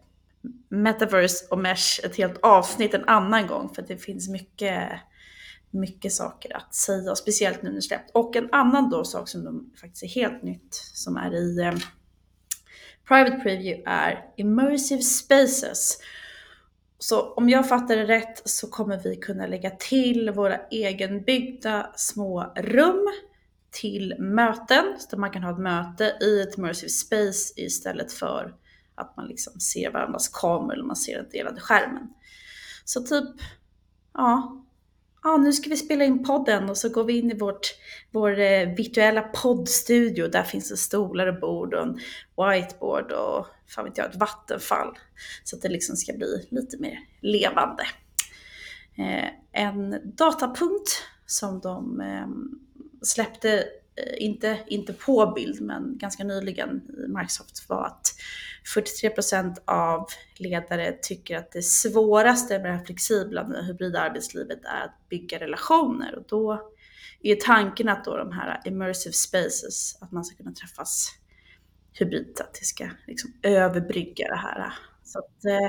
Metaverse 0.68 1.46
och 1.50 1.58
Mesh 1.58 2.04
ett 2.04 2.16
helt 2.16 2.38
avsnitt 2.42 2.94
en 2.94 3.04
annan 3.04 3.46
gång 3.46 3.74
för 3.74 3.82
det 3.82 3.98
finns 3.98 4.28
mycket, 4.28 4.88
mycket 5.70 6.12
saker 6.12 6.56
att 6.56 6.74
säga, 6.74 7.10
och 7.10 7.18
speciellt 7.18 7.62
nu 7.62 7.68
när 7.68 7.76
det 7.76 7.82
släppt. 7.82 8.10
Och 8.14 8.36
en 8.36 8.48
annan 8.52 8.90
då 8.90 9.04
sak 9.04 9.28
som 9.28 9.44
de 9.44 9.70
faktiskt 9.80 10.02
är 10.02 10.20
helt 10.20 10.42
nytt 10.42 10.74
som 10.74 11.16
är 11.16 11.34
i 11.34 11.60
eh, 11.60 11.74
Private 13.08 13.36
Preview 13.42 13.82
är 13.86 14.24
Immersive 14.36 15.02
Spaces. 15.02 15.98
Så 16.98 17.32
om 17.32 17.48
jag 17.48 17.68
fattar 17.68 17.96
det 17.96 18.04
rätt 18.06 18.42
så 18.44 18.66
kommer 18.66 18.98
vi 19.02 19.16
kunna 19.16 19.46
lägga 19.46 19.70
till 19.70 20.30
våra 20.30 20.58
egenbyggda 20.70 21.90
små 21.96 22.52
rum 22.56 23.08
till 23.70 24.14
möten, 24.18 24.84
så 24.98 25.16
att 25.16 25.20
man 25.20 25.30
kan 25.30 25.42
ha 25.42 25.52
ett 25.52 25.58
möte 25.58 26.18
i 26.20 26.40
ett 26.40 26.58
immersive 26.58 26.90
space 26.90 27.52
istället 27.56 28.12
för 28.12 28.54
att 28.94 29.16
man 29.16 29.26
liksom 29.26 29.60
ser 29.60 29.90
varandras 29.90 30.28
kameror 30.28 30.72
eller 30.72 30.84
man 30.84 30.96
ser 30.96 31.18
en 31.18 31.28
delade 31.30 31.60
skärmen. 31.60 32.08
Så 32.84 33.02
typ, 33.02 33.28
ja, 34.14 34.64
ah, 35.22 35.36
nu 35.36 35.52
ska 35.52 35.70
vi 35.70 35.76
spela 35.76 36.04
in 36.04 36.24
podden 36.24 36.70
och 36.70 36.76
så 36.76 36.88
går 36.88 37.04
vi 37.04 37.18
in 37.18 37.30
i 37.30 37.38
vårt, 37.38 37.74
vår 38.10 38.38
eh, 38.38 38.68
virtuella 38.68 39.22
poddstudio. 39.22 40.28
Där 40.28 40.42
finns 40.42 40.68
det 40.68 40.76
stolar 40.76 41.26
och 41.26 41.40
bord 41.40 41.74
och 41.74 41.82
en 41.82 42.00
whiteboard 42.36 43.12
och 43.12 43.46
fan 43.68 43.84
vet 43.84 43.98
jag, 43.98 44.06
ett 44.06 44.16
vattenfall. 44.16 44.98
Så 45.44 45.56
att 45.56 45.62
det 45.62 45.68
liksom 45.68 45.96
ska 45.96 46.12
bli 46.12 46.46
lite 46.50 46.78
mer 46.78 46.98
levande. 47.20 47.82
Eh, 48.98 49.28
en 49.52 50.00
datapunkt 50.16 51.02
som 51.26 51.60
de 51.60 52.00
eh, 52.00 52.28
släppte, 53.02 53.64
Eh, 53.98 54.24
inte, 54.24 54.58
inte 54.66 54.92
på 54.92 55.32
bild, 55.36 55.60
men 55.60 55.98
ganska 55.98 56.24
nyligen 56.24 56.82
i 57.04 57.08
Microsoft 57.08 57.68
var 57.68 57.86
att 57.86 58.14
43% 58.74 59.56
av 59.64 60.06
ledare 60.38 60.92
tycker 61.02 61.36
att 61.36 61.52
det 61.52 61.62
svåraste 61.62 62.58
med 62.58 62.70
det 62.70 62.76
här 62.76 62.84
flexibla 62.84 63.48
med 63.48 63.66
hybrida 63.66 64.00
arbetslivet 64.00 64.64
är 64.64 64.84
att 64.84 65.08
bygga 65.08 65.38
relationer. 65.38 66.16
Och 66.16 66.24
då 66.28 66.70
är 67.22 67.36
tanken 67.36 67.88
att 67.88 68.04
då 68.04 68.16
de 68.16 68.32
här 68.32 68.60
immersive 68.64 69.12
spaces, 69.12 69.98
att 70.00 70.12
man 70.12 70.24
ska 70.24 70.36
kunna 70.36 70.52
träffas 70.52 71.14
hybrid, 71.92 72.40
att 72.40 72.54
det 72.54 72.64
ska 72.64 72.88
liksom 73.06 73.32
överbrygga 73.42 74.28
det 74.28 74.36
här. 74.36 74.72
Så 75.04 75.18
att, 75.18 75.44
eh, 75.44 75.68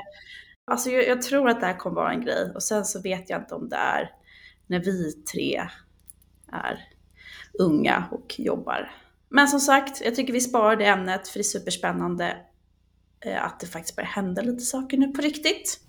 alltså 0.65 0.89
jag, 0.89 1.07
jag, 1.07 1.21
tror 1.21 1.49
att 1.49 1.59
det 1.59 1.65
här 1.65 1.77
kommer 1.77 1.95
vara 1.95 2.13
en 2.13 2.21
grej 2.21 2.51
och 2.55 2.63
sen 2.63 2.85
så 2.85 3.01
vet 3.01 3.29
jag 3.29 3.41
inte 3.41 3.55
om 3.55 3.69
det 3.69 3.75
är 3.75 4.11
när 4.67 4.79
vi 4.79 5.11
tre 5.11 5.67
är 6.51 6.89
unga 7.53 8.03
och 8.11 8.39
jobbar. 8.39 8.91
Men 9.29 9.47
som 9.47 9.59
sagt, 9.59 10.01
jag 10.01 10.15
tycker 10.15 10.33
vi 10.33 10.41
sparar 10.41 10.75
det 10.75 10.85
ämnet 10.85 11.27
för 11.27 11.39
det 11.39 11.41
är 11.41 11.59
superspännande 11.59 12.37
eh, 13.25 13.45
att 13.45 13.59
det 13.59 13.67
faktiskt 13.67 13.95
börjar 13.95 14.07
hända 14.07 14.41
lite 14.41 14.63
saker 14.63 14.97
nu 14.97 15.07
på 15.07 15.21
riktigt. 15.21 15.79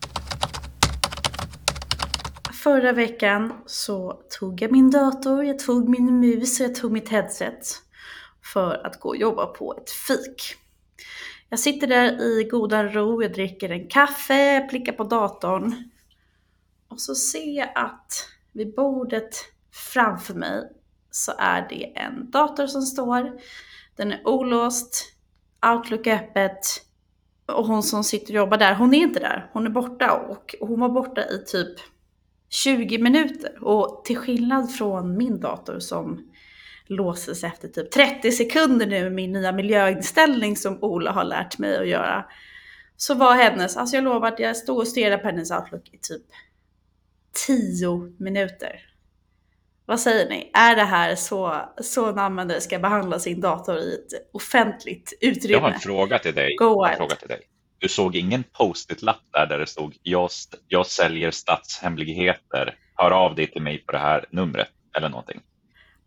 Förra 2.62 2.92
veckan 2.92 3.52
så 3.66 4.20
tog 4.38 4.62
jag 4.62 4.72
min 4.72 4.90
dator, 4.90 5.44
jag 5.44 5.58
tog 5.58 5.88
min 5.88 6.20
mus 6.20 6.60
och 6.60 6.66
jag 6.66 6.74
tog 6.74 6.92
mitt 6.92 7.08
headset 7.08 7.66
för 8.52 8.86
att 8.86 9.00
gå 9.00 9.08
och 9.08 9.16
jobba 9.16 9.46
på 9.46 9.74
ett 9.76 9.90
fik. 9.90 10.56
Jag 11.48 11.58
sitter 11.58 11.86
där 11.86 12.22
i 12.22 12.44
godan 12.44 12.92
ro, 12.92 13.22
jag 13.22 13.32
dricker 13.32 13.70
en 13.70 13.88
kaffe, 13.88 14.60
plickar 14.70 14.92
på 14.92 15.04
datorn 15.04 15.90
och 16.88 17.00
så 17.00 17.14
ser 17.14 17.56
jag 17.56 17.68
att 17.74 18.28
vid 18.52 18.74
bordet 18.74 19.34
framför 19.92 20.34
mig 20.34 20.72
så 21.10 21.32
är 21.38 21.66
det 21.68 21.98
en 21.98 22.30
dator 22.30 22.66
som 22.66 22.82
står. 22.82 23.40
Den 23.96 24.12
är 24.12 24.28
olåst, 24.28 25.12
Outlook 25.66 26.06
öppet, 26.06 26.66
och 27.46 27.66
hon 27.66 27.82
som 27.82 28.04
sitter 28.04 28.32
och 28.32 28.36
jobbar 28.36 28.58
där, 28.58 28.74
hon 28.74 28.94
är 28.94 28.98
inte 28.98 29.20
där. 29.20 29.50
Hon 29.52 29.66
är 29.66 29.70
borta 29.70 30.12
och 30.12 30.54
hon 30.60 30.80
var 30.80 30.88
borta 30.88 31.20
i 31.20 31.44
typ 31.46 31.78
20 32.48 32.98
minuter. 32.98 33.64
Och 33.64 34.04
till 34.04 34.16
skillnad 34.16 34.72
från 34.72 35.16
min 35.16 35.40
dator 35.40 35.78
som 35.78 36.30
låses 36.86 37.44
efter 37.44 37.68
typ 37.68 37.90
30 37.90 38.32
sekunder 38.32 38.86
nu 38.86 39.02
med 39.02 39.12
min 39.12 39.32
nya 39.32 39.52
miljöinställning 39.52 40.56
som 40.56 40.78
Ola 40.84 41.12
har 41.12 41.24
lärt 41.24 41.58
mig 41.58 41.76
att 41.76 41.88
göra. 41.88 42.24
Så 42.96 43.14
var 43.14 43.34
hennes, 43.34 43.76
alltså 43.76 43.96
jag 43.96 44.04
lovar 44.04 44.28
att 44.28 44.38
jag 44.38 44.56
stod 44.56 44.78
och 44.78 44.88
stirrade 44.88 45.18
på 45.18 45.28
hennes 45.28 45.50
Outlook 45.50 45.88
i 45.88 45.98
typ 45.98 46.26
10 47.46 48.12
minuter. 48.18 48.89
Vad 49.90 50.00
säger 50.00 50.28
ni? 50.28 50.50
Är 50.54 50.76
det 50.76 50.84
här 50.84 51.14
så, 51.14 51.56
så 51.82 52.08
en 52.08 52.18
användare 52.18 52.60
ska 52.60 52.78
behandla 52.78 53.18
sin 53.18 53.40
dator 53.40 53.78
i 53.78 53.94
ett 53.94 54.30
offentligt 54.32 55.12
utrymme? 55.20 55.52
Jag 55.52 55.60
har 55.60 55.70
en 55.70 55.80
fråga 55.80 56.18
till 56.18 56.34
dig. 56.34 56.56
Go 56.56 56.84
en 56.84 56.96
fråga 56.96 57.14
till 57.14 57.28
dig. 57.28 57.40
Du 57.78 57.88
såg 57.88 58.16
ingen 58.16 58.44
post-it-lapp 58.52 59.22
där, 59.32 59.46
där 59.46 59.58
det 59.58 59.66
stod 59.66 59.96
jag, 60.02 60.30
jag 60.68 60.86
säljer 60.86 61.30
statshemligheter. 61.30 62.74
Hör 62.94 63.10
av 63.10 63.34
dig 63.34 63.46
till 63.46 63.62
mig 63.62 63.78
på 63.78 63.92
det 63.92 63.98
här 63.98 64.24
numret 64.30 64.68
eller 64.96 65.08
någonting. 65.08 65.40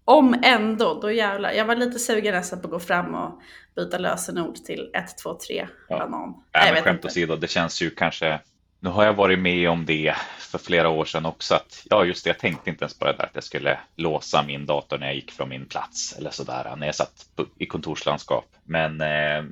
Om 0.05 0.35
ändå, 0.43 0.99
då 1.01 1.11
jävlar. 1.11 1.51
Jag 1.51 1.65
var 1.65 1.75
lite 1.75 1.99
sugen 1.99 2.33
nästan 2.33 2.61
på 2.61 2.67
att 2.67 2.71
gå 2.71 2.79
fram 2.79 3.15
och 3.15 3.41
byta 3.75 3.97
lösenord 3.97 4.55
till 4.55 4.89
123 4.93 5.67
ja. 5.89 5.97
banan. 5.97 6.43
Nej, 6.53 6.73
men 6.73 6.83
skämt 6.83 7.05
åsido, 7.05 7.35
det 7.35 7.47
känns 7.47 7.81
ju 7.81 7.89
kanske 7.89 8.39
nu 8.83 8.89
har 8.89 9.05
jag 9.05 9.13
varit 9.13 9.39
med 9.39 9.69
om 9.69 9.85
det 9.85 10.15
för 10.39 10.57
flera 10.57 10.89
år 10.89 11.05
sedan 11.05 11.25
också. 11.25 11.55
Att, 11.55 11.87
ja, 11.89 12.05
just 12.05 12.23
det, 12.23 12.29
jag 12.29 12.39
tänkte 12.39 12.69
inte 12.69 12.83
ens 12.83 12.99
på 12.99 13.05
det 13.05 13.13
där 13.13 13.23
att 13.23 13.35
jag 13.35 13.43
skulle 13.43 13.79
låsa 13.95 14.43
min 14.43 14.65
dator 14.65 14.97
när 14.97 15.07
jag 15.07 15.15
gick 15.15 15.31
från 15.31 15.49
min 15.49 15.65
plats 15.65 16.15
eller 16.17 16.29
sådär 16.29 16.75
när 16.75 16.85
jag 16.85 16.95
satt 16.95 17.25
i 17.57 17.65
kontorslandskap. 17.65 18.45
Men 18.63 19.01
eh, 19.01 19.43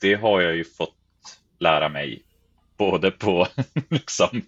det 0.00 0.14
har 0.14 0.40
jag 0.40 0.56
ju 0.56 0.64
fått 0.64 0.94
lära 1.58 1.88
mig 1.88 2.22
både 2.76 3.10
på 3.10 3.46
liksom 3.88 4.42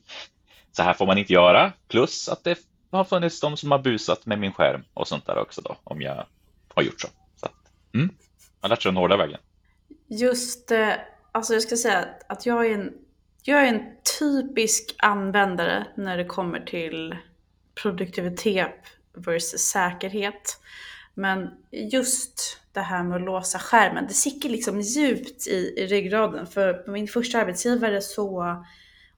så 0.72 0.82
här 0.82 0.94
får 0.94 1.06
man 1.06 1.18
inte 1.18 1.32
göra 1.32 1.72
plus 1.88 2.28
att 2.28 2.44
det 2.44 2.58
har 2.90 3.04
funnits 3.04 3.40
de 3.40 3.56
som 3.56 3.70
har 3.70 3.78
busat 3.78 4.26
med 4.26 4.38
min 4.38 4.52
skärm 4.52 4.84
och 4.94 5.08
sånt 5.08 5.26
där 5.26 5.38
också 5.38 5.60
då 5.60 5.76
om 5.84 6.02
jag 6.02 6.26
har 6.74 6.82
gjort 6.82 7.00
så. 7.00 7.08
så 7.36 7.46
att, 7.46 7.94
mm, 7.94 8.10
jag 8.60 8.68
har 8.68 8.68
lärt 8.68 8.82
sig 8.82 8.92
den 8.92 8.96
hårda 8.96 9.16
vägen. 9.16 9.40
Just, 10.08 10.70
eh, 10.70 10.92
alltså 11.32 11.52
jag 11.52 11.62
ska 11.62 11.76
säga 11.76 12.08
att 12.28 12.46
jag 12.46 12.66
är 12.66 12.74
en 12.74 13.03
jag 13.46 13.62
är 13.62 13.74
en 13.74 13.82
typisk 14.18 14.94
användare 14.98 15.86
när 15.94 16.16
det 16.16 16.24
kommer 16.24 16.60
till 16.60 17.16
produktivitet 17.82 18.84
versus 19.14 19.60
säkerhet. 19.60 20.60
Men 21.14 21.50
just 21.70 22.60
det 22.72 22.80
här 22.80 23.02
med 23.04 23.16
att 23.16 23.22
låsa 23.22 23.58
skärmen, 23.58 24.06
det 24.08 24.14
sitter 24.14 24.48
liksom 24.48 24.80
djupt 24.80 25.46
i, 25.46 25.74
i 25.76 25.86
ryggraden. 25.86 26.46
För 26.46 26.72
på 26.72 26.90
min 26.90 27.08
första 27.08 27.38
arbetsgivare 27.38 28.00
så, 28.00 28.56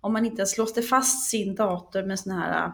om 0.00 0.12
man 0.12 0.26
inte 0.26 0.36
ens 0.36 0.58
låste 0.58 0.82
fast 0.82 1.30
sin 1.30 1.54
dator 1.54 2.02
med 2.02 2.18
sån 2.18 2.32
här 2.32 2.64
äh, 2.64 2.72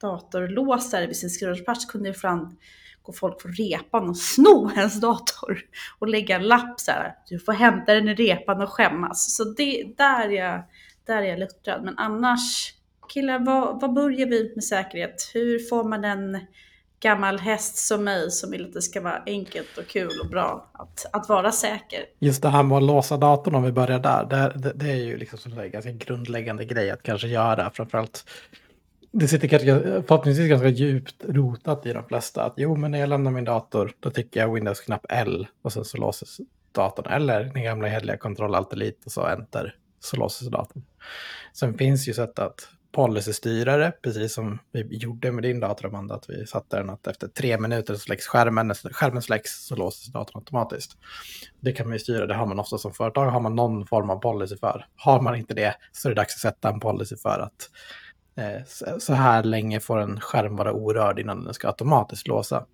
datorlåsare 0.00 1.06
vid 1.06 1.16
sin 1.16 1.30
skrivbordsplats 1.30 1.86
kunde 1.86 2.08
det 2.08 2.14
fram 2.14 2.56
gå 3.02 3.12
folk 3.12 3.42
från 3.42 3.52
repan 3.52 4.08
och 4.08 4.16
sno 4.16 4.70
ens 4.76 5.00
dator 5.00 5.60
och 5.98 6.08
lägga 6.08 6.36
en 6.36 6.48
lapp 6.48 6.80
så 6.80 6.90
här, 6.90 7.14
du 7.28 7.38
får 7.38 7.52
hämta 7.52 7.94
den 7.94 8.08
i 8.08 8.14
repan 8.14 8.62
och 8.62 8.72
skämmas. 8.72 9.36
Så 9.36 9.44
det, 9.44 9.94
där 9.96 10.28
jag 10.28 10.62
där 11.08 11.22
är 11.22 11.26
jag 11.26 11.38
luttrad. 11.38 11.84
Men 11.84 11.98
annars, 11.98 12.74
killar, 13.08 13.38
vad, 13.38 13.80
vad 13.80 13.92
börjar 13.92 14.26
vi 14.26 14.52
med 14.54 14.64
säkerhet? 14.64 15.30
Hur 15.34 15.58
får 15.58 15.84
man 15.84 16.04
en 16.04 16.38
gammal 17.00 17.38
häst 17.38 17.76
som 17.76 18.04
mig 18.04 18.30
som 18.30 18.50
vill 18.50 18.64
att 18.64 18.72
det 18.72 18.82
ska 18.82 19.00
vara 19.00 19.22
enkelt 19.26 19.78
och 19.78 19.86
kul 19.86 20.20
och 20.24 20.30
bra 20.30 20.70
att, 20.72 21.06
att 21.12 21.28
vara 21.28 21.52
säker. 21.52 22.00
Just 22.18 22.42
det 22.42 22.48
här 22.48 22.62
med 22.62 22.76
att 22.76 22.82
låsa 22.82 23.16
datorn 23.16 23.54
om 23.54 23.62
vi 23.62 23.72
börjar 23.72 23.98
där, 23.98 24.24
det, 24.24 24.52
det, 24.58 24.72
det 24.74 24.90
är 24.90 25.04
ju 25.04 25.16
liksom 25.16 25.58
en 25.58 25.70
ganska 25.70 25.90
grundläggande 25.90 26.64
grej 26.64 26.90
att 26.90 27.02
kanske 27.02 27.28
göra. 27.28 27.70
Framförallt, 27.70 28.30
det 29.12 29.28
sitter 29.28 29.48
kanske 29.48 29.80
förhoppningsvis 30.06 30.48
ganska 30.48 30.68
djupt 30.68 31.24
rotat 31.28 31.86
i 31.86 31.92
de 31.92 32.04
flesta. 32.04 32.44
Att 32.44 32.54
jo, 32.56 32.76
men 32.76 32.90
när 32.90 32.98
jag 32.98 33.08
lämnar 33.08 33.30
min 33.30 33.44
dator 33.44 33.92
då 34.00 34.10
tycker 34.10 34.40
jag 34.40 34.54
Windows-knapp 34.54 35.06
L 35.08 35.46
och 35.62 35.72
sen 35.72 35.84
så 35.84 35.96
låses 35.96 36.40
datorn. 36.72 37.06
Eller 37.12 37.44
den 37.44 37.62
gamla 37.62 37.88
hederliga 37.88 38.16
kontroll-alt-elit, 38.16 39.02
och 39.06 39.12
så 39.12 39.26
enter 39.26 39.74
så 40.00 40.16
låses 40.16 40.48
datorn. 40.48 40.82
Sen 41.52 41.78
finns 41.78 42.08
ju 42.08 42.14
sätt 42.14 42.38
att 42.38 42.68
policystyra 42.92 43.90
precis 43.90 44.34
som 44.34 44.58
vi 44.72 44.96
gjorde 44.96 45.32
med 45.32 45.42
din 45.42 45.60
dator 45.60 45.86
Amanda, 45.86 46.14
att 46.14 46.30
vi 46.30 46.46
satte 46.46 46.76
den 46.76 46.90
att 46.90 47.06
efter 47.06 47.28
tre 47.28 47.58
minuter 47.58 47.94
så 47.94 48.00
släcks 48.00 48.26
skärmen, 48.26 48.66
när 48.68 48.74
skärmen 48.74 49.22
släcks 49.22 49.66
så 49.66 49.76
låses 49.76 50.12
datorn 50.12 50.38
automatiskt. 50.38 50.96
Det 51.60 51.72
kan 51.72 51.86
man 51.86 51.92
ju 51.92 51.98
styra, 51.98 52.26
det 52.26 52.34
har 52.34 52.46
man 52.46 52.58
ofta 52.58 52.78
som 52.78 52.92
företag, 52.92 53.30
har 53.30 53.40
man 53.40 53.56
någon 53.56 53.86
form 53.86 54.10
av 54.10 54.16
policy 54.16 54.56
för. 54.56 54.86
Har 54.96 55.20
man 55.20 55.36
inte 55.36 55.54
det 55.54 55.74
så 55.92 56.08
är 56.08 56.10
det 56.10 56.20
dags 56.20 56.34
att 56.34 56.40
sätta 56.40 56.68
en 56.68 56.80
policy 56.80 57.16
för 57.16 57.38
att 57.40 57.70
Eh, 58.38 58.62
så 58.98 59.12
här 59.12 59.42
länge 59.42 59.80
får 59.80 59.98
en 59.98 60.20
skärm 60.20 60.56
vara 60.56 60.72
orörd 60.72 61.18
innan 61.18 61.44
den 61.44 61.54
ska 61.54 61.68
automatiskt 61.68 62.28
låsa. 62.28 62.66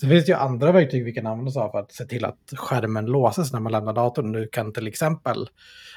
Sen 0.00 0.10
finns 0.10 0.24
det 0.24 0.32
ju 0.32 0.38
andra 0.38 0.72
verktyg 0.72 1.04
vi 1.04 1.12
kan 1.12 1.26
använda 1.26 1.48
oss 1.48 1.56
av 1.56 1.70
för 1.70 1.78
att 1.78 1.92
se 1.92 2.04
till 2.04 2.24
att 2.24 2.52
skärmen 2.56 3.06
låses 3.06 3.52
när 3.52 3.60
man 3.60 3.72
lämnar 3.72 3.92
datorn. 3.92 4.32
Du 4.32 4.48
kan 4.48 4.72
till 4.72 4.86
exempel 4.86 5.48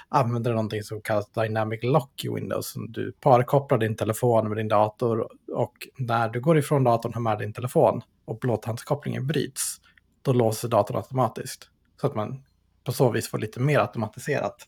använda 0.09 0.49
någonting 0.49 0.83
som 0.83 1.01
kallas 1.01 1.31
Dynamic 1.31 1.83
Lock 1.83 2.25
i 2.25 2.29
Windows. 2.29 2.73
Du 2.89 3.11
parkopplar 3.11 3.77
din 3.77 3.95
telefon 3.95 4.47
med 4.47 4.57
din 4.57 4.67
dator 4.67 5.27
och 5.53 5.73
när 5.97 6.29
du 6.29 6.41
går 6.41 6.57
ifrån 6.57 6.83
datorn 6.83 7.13
och 7.15 7.21
med 7.21 7.39
din 7.39 7.53
telefon 7.53 8.01
och 8.25 8.39
blåtandskopplingen 8.39 9.27
bryts, 9.27 9.81
då 10.21 10.33
låser 10.33 10.67
datorn 10.67 10.97
automatiskt. 10.97 11.69
Så 12.01 12.07
att 12.07 12.15
man 12.15 12.43
på 12.83 12.91
så 12.91 13.11
vis 13.11 13.29
får 13.29 13.37
lite 13.37 13.59
mer 13.59 13.79
automatiserat 13.79 14.67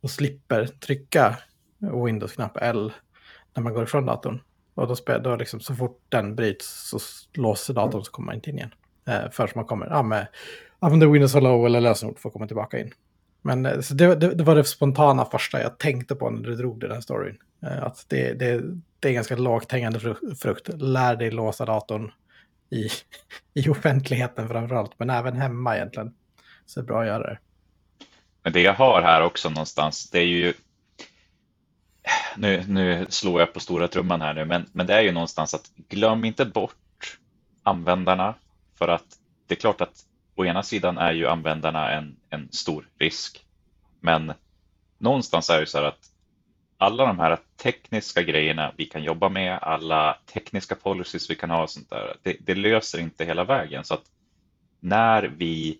och 0.00 0.10
slipper 0.10 0.66
trycka 0.66 1.36
Windows-knapp 1.78 2.56
L 2.56 2.92
när 3.54 3.62
man 3.62 3.74
går 3.74 3.82
ifrån 3.82 4.06
datorn. 4.06 4.40
Och 4.74 4.88
då, 4.88 4.96
spel, 4.96 5.22
då 5.22 5.36
liksom, 5.36 5.60
så 5.60 5.74
fort 5.74 6.02
den 6.08 6.34
bryts 6.34 6.88
så 6.90 6.98
låser 7.40 7.74
datorn 7.74 8.04
så 8.04 8.10
kommer 8.10 8.26
man 8.26 8.34
inte 8.34 8.50
in 8.50 8.56
igen. 8.56 8.74
Eh, 9.06 9.30
förrän 9.30 9.48
man 9.54 9.64
kommer, 9.64 9.86
ja, 9.86 10.02
med, 10.02 10.26
använder 10.78 11.06
Windows 11.06 11.34
Hello 11.34 11.66
eller 11.66 11.80
lösenord 11.80 12.18
för 12.18 12.28
att 12.28 12.32
komma 12.32 12.46
tillbaka 12.46 12.78
in. 12.78 12.92
Men 13.42 13.66
eh, 13.66 13.80
så 13.80 13.94
det, 13.94 14.14
det, 14.14 14.34
det, 14.34 14.44
var 14.44 14.54
det 14.54 14.64
spontana 14.64 15.24
första 15.24 15.62
jag 15.62 15.78
tänkte 15.78 16.14
på 16.14 16.30
när 16.30 16.42
du 16.42 16.56
drog 16.56 16.80
den 16.80 16.92
här 16.92 17.00
storyn. 17.00 17.38
Eh, 17.62 17.82
att 17.82 18.04
det, 18.08 18.32
det, 18.32 18.62
det 19.00 19.08
är 19.08 19.12
ganska 19.12 19.36
lågt 19.36 19.72
hängande 19.72 20.00
frukt. 20.42 20.68
Lär 20.74 21.16
dig 21.16 21.30
låsa 21.30 21.64
datorn 21.64 22.12
i, 22.70 22.88
i 23.64 23.68
offentligheten 23.68 24.48
framförallt, 24.48 24.98
men 24.98 25.10
även 25.10 25.36
hemma 25.36 25.76
egentligen. 25.76 26.14
Så 26.66 26.80
det 26.80 26.84
är 26.84 26.86
bra 26.86 27.00
att 27.00 27.06
göra 27.06 27.22
det. 27.30 27.38
Men 28.42 28.52
det 28.52 28.60
jag 28.60 28.74
har 28.74 29.02
här 29.02 29.22
också 29.22 29.48
någonstans, 29.50 30.10
det 30.10 30.18
är 30.18 30.26
ju 30.26 30.54
nu, 32.36 32.64
nu 32.68 33.06
slår 33.08 33.40
jag 33.40 33.52
på 33.52 33.60
stora 33.60 33.88
trumman 33.88 34.20
här 34.20 34.34
nu, 34.34 34.44
men, 34.44 34.66
men 34.72 34.86
det 34.86 34.94
är 34.94 35.00
ju 35.00 35.12
någonstans 35.12 35.54
att 35.54 35.70
glöm 35.88 36.24
inte 36.24 36.44
bort 36.44 37.18
användarna 37.62 38.34
för 38.78 38.88
att 38.88 39.06
det 39.46 39.54
är 39.54 39.60
klart 39.60 39.80
att 39.80 40.04
å 40.36 40.44
ena 40.44 40.62
sidan 40.62 40.98
är 40.98 41.12
ju 41.12 41.26
användarna 41.26 41.92
en, 41.92 42.16
en 42.30 42.48
stor 42.52 42.88
risk, 42.98 43.44
men 44.00 44.32
någonstans 44.98 45.50
är 45.50 45.60
det 45.60 45.66
så 45.66 45.78
här 45.78 45.84
att 45.84 46.10
alla 46.78 47.06
de 47.06 47.18
här 47.18 47.38
tekniska 47.62 48.22
grejerna 48.22 48.72
vi 48.76 48.84
kan 48.84 49.02
jobba 49.02 49.28
med, 49.28 49.58
alla 49.62 50.18
tekniska 50.32 50.74
policies 50.74 51.30
vi 51.30 51.34
kan 51.34 51.50
ha 51.50 51.62
och 51.62 51.70
sånt 51.70 51.90
där, 51.90 52.16
det, 52.22 52.36
det 52.40 52.54
löser 52.54 53.00
inte 53.00 53.24
hela 53.24 53.44
vägen. 53.44 53.84
Så 53.84 53.94
att 53.94 54.04
när 54.80 55.22
vi 55.22 55.78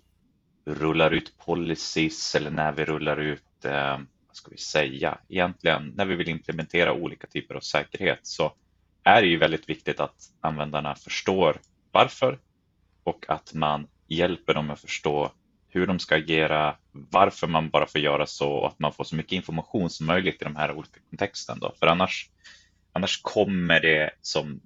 rullar 0.64 1.10
ut 1.10 1.38
policies 1.38 2.34
eller 2.34 2.50
när 2.50 2.72
vi 2.72 2.84
rullar 2.84 3.16
ut, 3.16 3.64
eh, 3.64 3.98
ska 4.38 4.50
vi 4.50 4.56
säga, 4.56 5.18
egentligen 5.28 5.92
när 5.96 6.04
vi 6.04 6.14
vill 6.14 6.28
implementera 6.28 6.92
olika 6.92 7.26
typer 7.26 7.54
av 7.54 7.60
säkerhet 7.60 8.20
så 8.22 8.52
är 9.04 9.22
det 9.22 9.28
ju 9.28 9.38
väldigt 9.38 9.68
viktigt 9.68 10.00
att 10.00 10.16
användarna 10.40 10.94
förstår 10.94 11.60
varför 11.92 12.38
och 13.04 13.24
att 13.28 13.54
man 13.54 13.86
hjälper 14.08 14.54
dem 14.54 14.70
att 14.70 14.80
förstå 14.80 15.32
hur 15.68 15.86
de 15.86 15.98
ska 15.98 16.16
agera, 16.16 16.76
varför 16.92 17.46
man 17.46 17.70
bara 17.70 17.86
får 17.86 18.00
göra 18.00 18.26
så 18.26 18.52
och 18.52 18.68
att 18.68 18.78
man 18.78 18.92
får 18.92 19.04
så 19.04 19.16
mycket 19.16 19.32
information 19.32 19.90
som 19.90 20.06
möjligt 20.06 20.42
i 20.42 20.44
de 20.44 20.56
här 20.56 20.72
olika 20.72 21.00
kontexten. 21.10 21.58
Då. 21.60 21.74
För 21.78 21.86
annars, 21.86 22.30
annars 22.92 23.22
kommer 23.22 23.80
det 23.80 24.10
som 24.20 24.60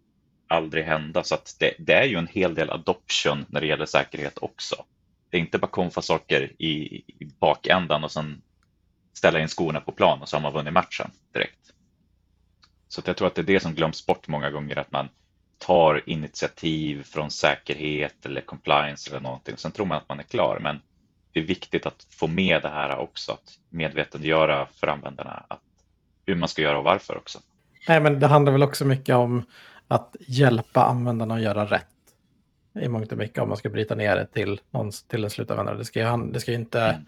aldrig 0.48 0.84
hända. 0.84 1.24
Så 1.24 1.34
att 1.34 1.56
det, 1.58 1.74
det, 1.78 1.94
är 1.94 2.04
ju 2.04 2.16
en 2.16 2.26
hel 2.26 2.54
del 2.54 2.70
adoption 2.70 3.46
när 3.48 3.60
det 3.60 3.66
gäller 3.66 3.86
säkerhet 3.86 4.38
också. 4.38 4.84
Det 5.30 5.36
är 5.36 5.40
inte 5.40 5.58
bara 5.58 5.70
konfa 5.70 6.02
saker 6.02 6.52
i, 6.58 6.96
i 6.96 7.30
bakändan 7.40 8.04
och 8.04 8.12
sen 8.12 8.42
ställa 9.12 9.40
in 9.40 9.48
skorna 9.48 9.80
på 9.80 9.92
plan 9.92 10.22
och 10.22 10.28
så 10.28 10.36
har 10.36 10.42
man 10.42 10.52
vunnit 10.52 10.72
matchen 10.72 11.10
direkt. 11.32 11.72
Så 12.88 13.02
jag 13.04 13.16
tror 13.16 13.28
att 13.28 13.34
det 13.34 13.40
är 13.40 13.46
det 13.46 13.60
som 13.60 13.74
glöms 13.74 14.06
bort 14.06 14.28
många 14.28 14.50
gånger, 14.50 14.78
att 14.78 14.92
man 14.92 15.08
tar 15.58 16.02
initiativ 16.06 17.02
från 17.02 17.30
säkerhet 17.30 18.26
eller 18.26 18.40
compliance 18.40 19.10
eller 19.10 19.20
någonting. 19.20 19.56
Sen 19.56 19.72
tror 19.72 19.86
man 19.86 19.96
att 19.96 20.08
man 20.08 20.18
är 20.18 20.22
klar, 20.22 20.58
men 20.62 20.80
det 21.32 21.40
är 21.40 21.44
viktigt 21.44 21.86
att 21.86 22.06
få 22.10 22.26
med 22.26 22.62
det 22.62 22.68
här 22.68 22.98
också, 22.98 23.32
att 23.32 23.58
medvetandegöra 23.68 24.66
för 24.66 24.86
användarna 24.86 25.44
att 25.48 25.60
hur 26.26 26.34
man 26.34 26.48
ska 26.48 26.62
göra 26.62 26.78
och 26.78 26.84
varför 26.84 27.16
också. 27.16 27.38
Nej, 27.88 28.00
men 28.00 28.20
det 28.20 28.26
handlar 28.26 28.52
väl 28.52 28.62
också 28.62 28.84
mycket 28.84 29.14
om 29.14 29.42
att 29.88 30.16
hjälpa 30.20 30.84
användarna 30.84 31.34
att 31.34 31.42
göra 31.42 31.64
rätt. 31.66 31.86
I 32.80 32.88
mångt 32.88 33.12
och 33.12 33.18
mycket 33.18 33.38
om 33.38 33.48
man 33.48 33.58
ska 33.58 33.68
bryta 33.68 33.94
ner 33.94 34.16
det 34.16 34.26
till, 34.26 34.60
någon, 34.70 34.90
till 35.08 35.24
en 35.24 35.30
slutanvändare. 35.30 35.78
Det 35.78 35.84
ska 35.84 36.00
ju, 36.00 36.32
det 36.32 36.40
ska 36.40 36.52
inte... 36.52 36.80
Mm. 36.80 37.04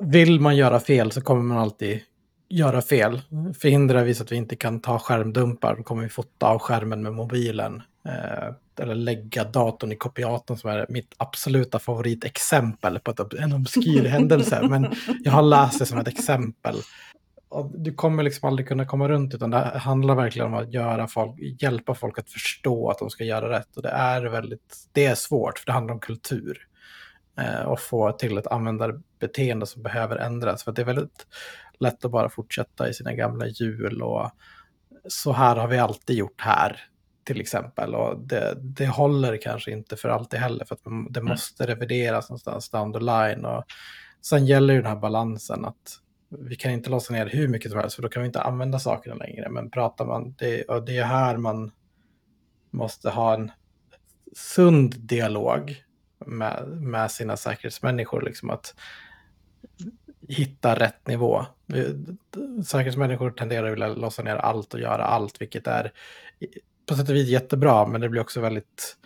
Vill 0.00 0.40
man 0.40 0.56
göra 0.56 0.80
fel 0.80 1.10
så 1.10 1.20
kommer 1.20 1.42
man 1.42 1.58
alltid 1.58 2.00
göra 2.48 2.82
fel. 2.82 3.22
Förhindrar 3.58 4.04
vi 4.04 4.14
så 4.14 4.22
att 4.22 4.32
vi 4.32 4.36
inte 4.36 4.56
kan 4.56 4.80
ta 4.80 4.98
skärmdumpar, 4.98 5.76
då 5.76 5.82
kommer 5.82 6.02
vi 6.02 6.08
fota 6.08 6.46
av 6.46 6.58
skärmen 6.58 7.02
med 7.02 7.12
mobilen. 7.12 7.82
Eh, 8.08 8.54
eller 8.80 8.94
lägga 8.94 9.44
datorn 9.44 9.92
i 9.92 9.96
kopiatorn 9.96 10.58
som 10.58 10.70
är 10.70 10.86
mitt 10.88 11.14
absoluta 11.16 11.78
favoritexempel 11.78 12.98
på 12.98 13.10
ett, 13.10 13.34
en 13.34 13.52
obskyr 13.52 14.04
händelse. 14.04 14.66
Men 14.68 14.94
jag 15.24 15.32
har 15.32 15.42
läst 15.42 15.78
det 15.78 15.86
som 15.86 15.98
ett 15.98 16.08
exempel. 16.08 16.76
Och 17.48 17.70
du 17.74 17.94
kommer 17.94 18.22
liksom 18.22 18.48
aldrig 18.48 18.68
kunna 18.68 18.86
komma 18.86 19.08
runt 19.08 19.34
utan 19.34 19.50
det 19.50 19.58
handlar 19.58 20.14
verkligen 20.14 20.46
om 20.46 20.54
att 20.54 20.72
göra 20.72 21.06
folk, 21.06 21.62
hjälpa 21.62 21.94
folk 21.94 22.18
att 22.18 22.30
förstå 22.30 22.90
att 22.90 22.98
de 22.98 23.10
ska 23.10 23.24
göra 23.24 23.58
rätt. 23.58 23.76
Och 23.76 23.82
det 23.82 23.88
är 23.88 24.24
väldigt, 24.24 24.88
det 24.92 25.04
är 25.04 25.14
svårt 25.14 25.58
för 25.58 25.66
det 25.66 25.72
handlar 25.72 25.94
om 25.94 26.00
kultur. 26.00 26.66
Eh, 27.38 27.62
och 27.62 27.80
få 27.80 28.12
till 28.12 28.38
ett 28.38 28.46
användarbeteende 28.46 29.66
som 29.66 29.82
behöver 29.82 30.16
ändras. 30.16 30.64
För 30.64 30.72
det 30.72 30.82
är 30.82 30.86
väldigt 30.86 31.26
lätt 31.78 32.04
att 32.04 32.10
bara 32.10 32.28
fortsätta 32.28 32.88
i 32.88 32.94
sina 32.94 33.14
gamla 33.14 33.46
hjul 33.46 34.02
och 34.02 34.30
så 35.08 35.32
här 35.32 35.56
har 35.56 35.68
vi 35.68 35.78
alltid 35.78 36.16
gjort 36.16 36.40
här 36.40 36.80
till 37.24 37.40
exempel. 37.40 37.94
Och 37.94 38.20
det, 38.20 38.56
det 38.60 38.86
håller 38.86 39.36
kanske 39.36 39.70
inte 39.70 39.96
för 39.96 40.08
alltid 40.08 40.40
heller 40.40 40.64
för 40.64 40.74
att 40.74 40.84
det 40.84 41.20
mm. 41.20 41.30
måste 41.30 41.66
revideras 41.66 42.30
någonstans 42.30 42.70
down 42.70 42.92
the 42.92 42.98
line. 42.98 43.44
Och 43.44 43.64
sen 44.20 44.46
gäller 44.46 44.74
ju 44.74 44.82
den 44.82 44.90
här 44.90 45.00
balansen 45.00 45.64
att 45.64 45.98
vi 46.28 46.56
kan 46.56 46.72
inte 46.72 46.90
låsa 46.90 47.12
ner 47.12 47.26
hur 47.26 47.48
mycket 47.48 47.70
som 47.70 47.80
helst 47.80 47.96
för 47.96 48.02
då 48.02 48.08
kan 48.08 48.22
vi 48.22 48.26
inte 48.26 48.42
använda 48.42 48.78
sakerna 48.78 49.14
längre. 49.14 49.48
Men 49.48 49.70
pratar 49.70 50.04
man, 50.06 50.34
det, 50.38 50.62
och 50.62 50.84
det 50.84 50.98
är 50.98 51.04
här 51.04 51.36
man 51.36 51.72
måste 52.70 53.10
ha 53.10 53.34
en 53.34 53.50
sund 54.36 54.94
dialog 54.98 55.82
med, 56.26 56.68
med 56.68 57.10
sina 57.10 57.36
säkerhetsmänniskor. 57.36 58.22
Liksom 58.22 58.50
att 58.50 58.74
hitta 60.28 60.74
rätt 60.74 61.06
nivå. 61.06 61.46
Säkerhetsmänniskor 62.66 63.30
tenderar 63.30 63.66
att 63.66 63.72
vilja 63.72 63.88
låsa 63.88 64.22
ner 64.22 64.36
allt 64.36 64.74
och 64.74 64.80
göra 64.80 65.04
allt, 65.04 65.40
vilket 65.40 65.66
är 65.66 65.92
på 66.86 66.94
sätt 66.94 67.08
och 67.08 67.14
vis 67.14 67.28
jättebra, 67.28 67.86
men 67.86 68.00
det 68.00 68.08
blir 68.08 68.20
också 68.20 68.40
väldigt, 68.40 68.96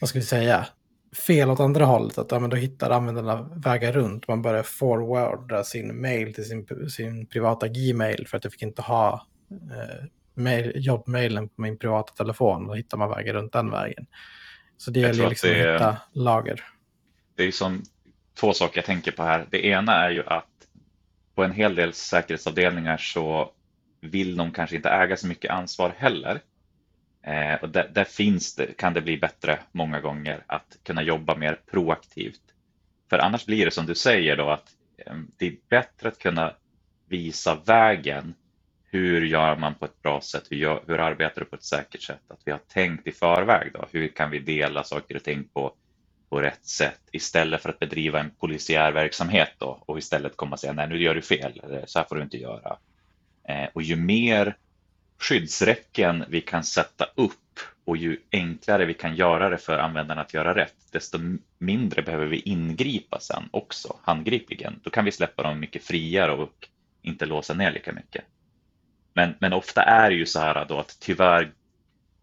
vad 0.00 0.08
ska 0.08 0.18
vi 0.18 0.24
säga, 0.24 0.66
fel 1.26 1.50
åt 1.50 1.60
andra 1.60 1.84
hållet. 1.84 2.18
Att 2.18 2.30
ja, 2.30 2.38
men 2.38 2.50
då 2.50 2.56
hittar 2.56 2.90
användarna 2.90 3.42
vägar 3.42 3.92
runt. 3.92 4.28
Man 4.28 4.42
börjar 4.42 4.62
forwarda 4.62 5.64
sin 5.64 6.00
mail 6.00 6.34
till 6.34 6.44
sin, 6.44 6.66
sin 6.90 7.26
privata 7.26 7.68
Gmail 7.68 8.26
för 8.28 8.36
att 8.36 8.44
jag 8.44 8.52
fick 8.52 8.62
inte 8.62 8.82
ha 8.82 9.26
eh, 10.46 10.68
jobbmailen 10.74 11.48
på 11.48 11.62
min 11.62 11.78
privata 11.78 12.12
telefon. 12.12 12.66
Då 12.66 12.74
hittar 12.74 12.98
man 12.98 13.10
vägar 13.10 13.34
runt 13.34 13.52
den 13.52 13.70
vägen. 13.70 14.06
Så 14.82 14.90
det 14.90 15.00
gäller 15.00 15.28
liksom 15.28 15.50
att 15.50 15.56
hitta 15.56 15.96
lager. 16.12 16.64
Det 17.36 17.44
är 17.44 17.52
som 17.52 17.82
två 18.34 18.52
saker 18.52 18.78
jag 18.78 18.84
tänker 18.84 19.12
på 19.12 19.22
här. 19.22 19.46
Det 19.50 19.66
ena 19.66 19.92
är 19.92 20.10
ju 20.10 20.24
att 20.26 20.68
på 21.34 21.44
en 21.44 21.52
hel 21.52 21.74
del 21.74 21.92
säkerhetsavdelningar 21.92 22.96
så 22.96 23.52
vill 24.00 24.36
de 24.36 24.50
kanske 24.50 24.76
inte 24.76 24.88
äga 24.88 25.16
så 25.16 25.26
mycket 25.26 25.50
ansvar 25.50 25.94
heller. 25.96 26.40
Eh, 27.22 27.54
och 27.62 27.68
där, 27.68 27.90
där, 27.94 28.04
finns 28.04 28.54
det, 28.54 28.76
kan 28.76 28.94
det 28.94 29.00
bli 29.00 29.16
bättre 29.16 29.58
många 29.72 30.00
gånger 30.00 30.44
att 30.46 30.76
kunna 30.82 31.02
jobba 31.02 31.36
mer 31.36 31.58
proaktivt. 31.70 32.42
För 33.10 33.18
annars 33.18 33.46
blir 33.46 33.64
det 33.64 33.70
som 33.70 33.86
du 33.86 33.94
säger 33.94 34.36
då 34.36 34.50
att 34.50 34.68
eh, 35.06 35.14
det 35.36 35.46
är 35.46 35.56
bättre 35.68 36.08
att 36.08 36.18
kunna 36.18 36.54
visa 37.08 37.54
vägen. 37.64 38.34
Hur 38.92 39.26
gör 39.26 39.56
man 39.56 39.74
på 39.74 39.84
ett 39.84 40.02
bra 40.02 40.20
sätt? 40.20 40.44
Hur, 40.50 40.56
gör, 40.56 40.82
hur 40.86 40.98
arbetar 40.98 41.40
du 41.40 41.44
på 41.44 41.56
ett 41.56 41.64
säkert 41.64 42.02
sätt? 42.02 42.22
Att 42.28 42.40
vi 42.44 42.52
har 42.52 42.58
tänkt 42.58 43.06
i 43.06 43.12
förväg. 43.12 43.70
Då. 43.74 43.86
Hur 43.92 44.08
kan 44.08 44.30
vi 44.30 44.38
dela 44.38 44.84
saker 44.84 45.16
och 45.16 45.24
ting 45.24 45.44
på 45.52 45.74
på 46.32 46.40
rätt 46.40 46.66
sätt 46.66 47.00
istället 47.12 47.62
för 47.62 47.68
att 47.68 47.78
bedriva 47.78 48.20
en 48.20 48.30
polisiär 48.30 48.92
verksamhet 48.92 49.52
då, 49.58 49.82
och 49.86 49.98
istället 49.98 50.36
komma 50.36 50.52
och 50.52 50.60
säga 50.60 50.72
nej 50.72 50.88
nu 50.88 51.02
gör 51.02 51.14
du 51.14 51.22
fel, 51.22 51.60
så 51.86 51.98
här 51.98 52.06
får 52.08 52.16
du 52.16 52.22
inte 52.22 52.36
göra. 52.36 52.78
Eh, 53.48 53.68
och 53.72 53.82
ju 53.82 53.96
mer 53.96 54.56
skyddsräcken 55.18 56.24
vi 56.28 56.40
kan 56.40 56.64
sätta 56.64 57.04
upp 57.14 57.60
och 57.84 57.96
ju 57.96 58.16
enklare 58.32 58.84
vi 58.84 58.94
kan 58.94 59.16
göra 59.16 59.48
det 59.48 59.58
för 59.58 59.78
användarna 59.78 60.20
att 60.20 60.34
göra 60.34 60.54
rätt, 60.54 60.76
desto 60.92 61.18
mindre 61.58 62.02
behöver 62.02 62.26
vi 62.26 62.40
ingripa 62.40 63.20
sen 63.20 63.48
också 63.50 63.96
handgripligen. 64.02 64.80
Då 64.82 64.90
kan 64.90 65.04
vi 65.04 65.12
släppa 65.12 65.42
dem 65.42 65.60
mycket 65.60 65.84
friare 65.84 66.32
och 66.32 66.68
inte 67.02 67.26
låsa 67.26 67.54
ner 67.54 67.72
lika 67.72 67.92
mycket. 67.92 68.24
Men, 69.14 69.34
men 69.40 69.52
ofta 69.52 69.82
är 69.82 70.10
det 70.10 70.16
ju 70.16 70.26
så 70.26 70.40
här 70.40 70.64
då 70.64 70.78
att 70.78 70.96
tyvärr, 71.00 71.52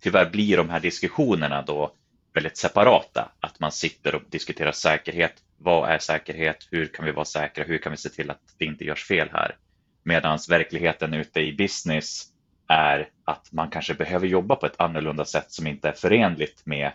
tyvärr 0.02 0.30
blir 0.30 0.58
de 0.58 0.70
här 0.70 0.80
diskussionerna 0.80 1.62
då 1.62 1.94
väldigt 2.34 2.58
separata. 2.58 3.32
Att 3.40 3.60
man 3.60 3.72
sitter 3.72 4.16
och 4.16 4.22
diskuterar 4.30 4.72
säkerhet. 4.72 5.34
Vad 5.58 5.90
är 5.90 6.00
säkerhet? 6.00 6.68
Hur 6.72 6.86
kan 6.86 7.06
vi 7.06 7.12
vara 7.12 7.26
säkra? 7.26 7.64
Hur 7.64 7.78
kan 7.78 7.92
vi 7.92 7.98
se 7.98 8.10
till 8.10 8.32
att 8.32 8.42
det 8.58 8.66
inte 8.66 8.86
görs 8.86 9.04
fel 9.04 9.30
här? 9.34 9.56
Medan 10.04 10.40
verkligheten 10.50 11.14
ute 11.14 11.40
i 11.40 11.54
business 11.54 12.28
är 12.68 13.10
att 13.26 13.52
man 13.52 13.70
kanske 13.70 13.94
behöver 13.94 14.28
jobba 14.28 14.56
på 14.56 14.66
ett 14.66 14.80
annorlunda 14.82 15.26
sätt 15.26 15.52
som 15.52 15.68
inte 15.68 15.90
är 15.90 15.94
förenligt 15.94 16.66
med 16.66 16.92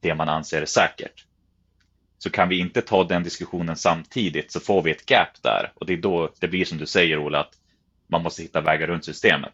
det 0.00 0.14
man 0.14 0.28
anser 0.28 0.62
är 0.62 0.66
säkert. 0.66 1.24
Så 2.18 2.30
kan 2.30 2.48
vi 2.48 2.58
inte 2.58 2.82
ta 2.82 3.04
den 3.04 3.22
diskussionen 3.22 3.76
samtidigt 3.76 4.52
så 4.52 4.60
får 4.60 4.82
vi 4.82 4.90
ett 4.90 5.10
gap 5.10 5.42
där 5.42 5.72
och 5.74 5.86
det 5.86 5.92
är 5.92 5.96
då 5.96 6.32
det 6.40 6.48
blir 6.48 6.64
som 6.64 6.78
du 6.78 6.86
säger 6.86 7.18
Ola 7.18 7.40
att 7.40 7.54
man 8.08 8.22
måste 8.22 8.42
hitta 8.42 8.60
vägar 8.60 8.86
runt 8.86 9.04
systemet. 9.04 9.52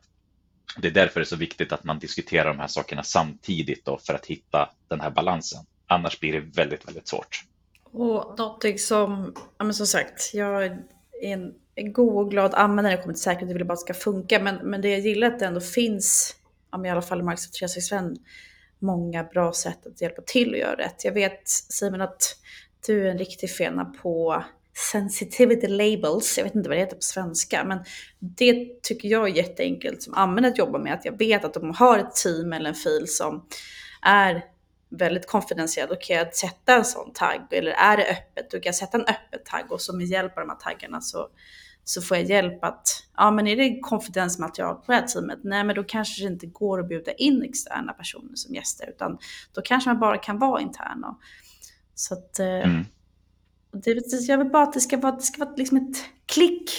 Det 0.79 0.89
är 0.89 0.93
därför 0.93 1.21
det 1.21 1.25
är 1.25 1.29
så 1.29 1.37
viktigt 1.37 1.73
att 1.73 1.85
man 1.85 1.99
diskuterar 1.99 2.49
de 2.49 2.59
här 2.59 2.67
sakerna 2.67 3.03
samtidigt 3.03 3.85
då 3.85 3.99
för 3.99 4.15
att 4.15 4.27
hitta 4.27 4.71
den 4.89 5.01
här 5.01 5.11
balansen. 5.11 5.65
Annars 5.87 6.21
blir 6.21 6.33
det 6.33 6.41
väldigt, 6.41 6.89
väldigt 6.89 7.09
svårt. 7.09 7.45
Och 7.85 8.39
någonting 8.39 8.79
som, 8.79 9.35
ja 9.59 9.65
men 9.65 9.75
som 9.75 9.87
sagt, 9.87 10.31
jag 10.35 10.65
är 10.65 10.83
en, 11.23 11.55
god 11.93 12.25
och 12.25 12.31
glad 12.31 12.55
användare 12.55 12.93
när 12.93 12.97
det 12.97 13.03
kommer 13.03 13.15
till 13.15 13.23
säkerhet, 13.23 13.49
jag 13.49 13.59
vill 13.59 13.67
bara 13.67 13.73
att 13.73 13.87
det 13.87 13.95
ska 13.95 14.05
funka. 14.05 14.41
Men, 14.41 14.57
men 14.57 14.81
det 14.81 14.89
jag 14.89 15.01
gillar 15.01 15.29
är 15.29 15.33
att 15.33 15.39
det 15.39 15.47
ändå 15.47 15.61
finns, 15.61 16.37
ja, 16.71 16.87
i 16.87 16.89
alla 16.89 17.03
fall 17.03 17.21
i 17.21 17.23
Marks 17.23 17.51
365, 17.51 18.17
många 18.79 19.25
bra 19.25 19.53
sätt 19.53 19.87
att 19.87 20.01
hjälpa 20.01 20.23
till 20.23 20.53
och 20.53 20.59
göra 20.59 20.77
rätt. 20.77 21.05
Jag 21.05 21.13
vet 21.13 21.49
Simon 21.49 22.01
att 22.01 22.37
du 22.87 23.07
är 23.07 23.11
en 23.11 23.19
riktig 23.19 23.51
fena 23.51 23.85
på 23.85 24.45
sensitivity 24.75 25.67
labels, 25.69 26.39
jag 26.39 26.45
vet 26.45 26.55
inte 26.55 26.69
vad 26.69 26.79
det 26.79 26.81
heter 26.81 26.97
på 26.97 27.03
svenska, 27.03 27.65
men 27.65 27.79
det 28.19 28.83
tycker 28.83 29.09
jag 29.09 29.29
är 29.29 29.35
jätteenkelt 29.35 30.03
som 30.03 30.15
användare 30.15 30.53
att 30.53 30.59
jobba 30.59 30.79
med, 30.79 30.95
att 30.95 31.05
jag 31.05 31.19
vet 31.19 31.45
att 31.45 31.55
de 31.55 31.71
har 31.75 31.99
ett 31.99 32.15
team 32.15 32.53
eller 32.53 32.69
en 32.69 32.75
fil 32.75 33.05
som 33.09 33.47
är 34.03 34.45
väldigt 34.91 35.27
konfidentiell, 35.27 35.89
då 35.89 35.97
kan 35.97 36.17
jag 36.17 36.35
sätta 36.35 36.75
en 36.75 36.85
sån 36.85 37.13
tagg, 37.13 37.41
eller 37.51 37.71
är 37.71 37.97
det 37.97 38.05
öppet, 38.05 38.51
då 38.51 38.57
kan 38.57 38.65
jag 38.65 38.75
sätta 38.75 38.99
en 38.99 39.05
öppen 39.05 39.41
tagg 39.45 39.73
och 39.73 39.81
så 39.81 39.97
med 39.97 40.07
hjälp 40.07 40.39
av 40.39 40.47
de 40.47 40.51
här 40.51 40.57
taggarna 40.57 41.01
så, 41.01 41.29
så 41.85 42.03
får 42.03 42.17
jag 42.17 42.27
hjälp 42.27 42.65
att, 42.65 42.89
ja 43.17 43.31
men 43.31 43.47
är 43.47 43.57
det 43.57 43.81
konfidensmaterial 43.81 44.75
på 44.75 44.85
det 44.87 44.95
här 44.95 45.07
teamet, 45.07 45.39
nej 45.43 45.65
men 45.65 45.77
då 45.77 45.85
kanske 45.85 46.23
det 46.23 46.33
inte 46.33 46.47
går 46.47 46.81
att 46.81 46.89
bjuda 46.89 47.13
in 47.13 47.43
externa 47.43 47.93
personer 47.93 48.35
som 48.35 48.55
gäster, 48.55 48.89
utan 48.89 49.19
då 49.53 49.63
kanske 49.63 49.91
man 49.91 50.01
bara 50.01 50.19
kan 50.19 50.39
vara 50.39 50.61
interna. 50.61 51.17
Så 51.95 52.15
att, 52.15 52.39
eh, 52.39 52.47
mm 52.47 52.85
det, 53.75 54.29
jag 54.29 54.39
vill 54.39 54.51
bara 54.51 54.63
att 54.63 54.73
det 54.73 54.81
ska 54.81 54.97
vara, 54.97 55.17
det 55.17 55.23
ska 55.23 55.45
vara 55.45 55.55
liksom 55.57 55.77
ett 55.77 56.05
klick 56.27 56.71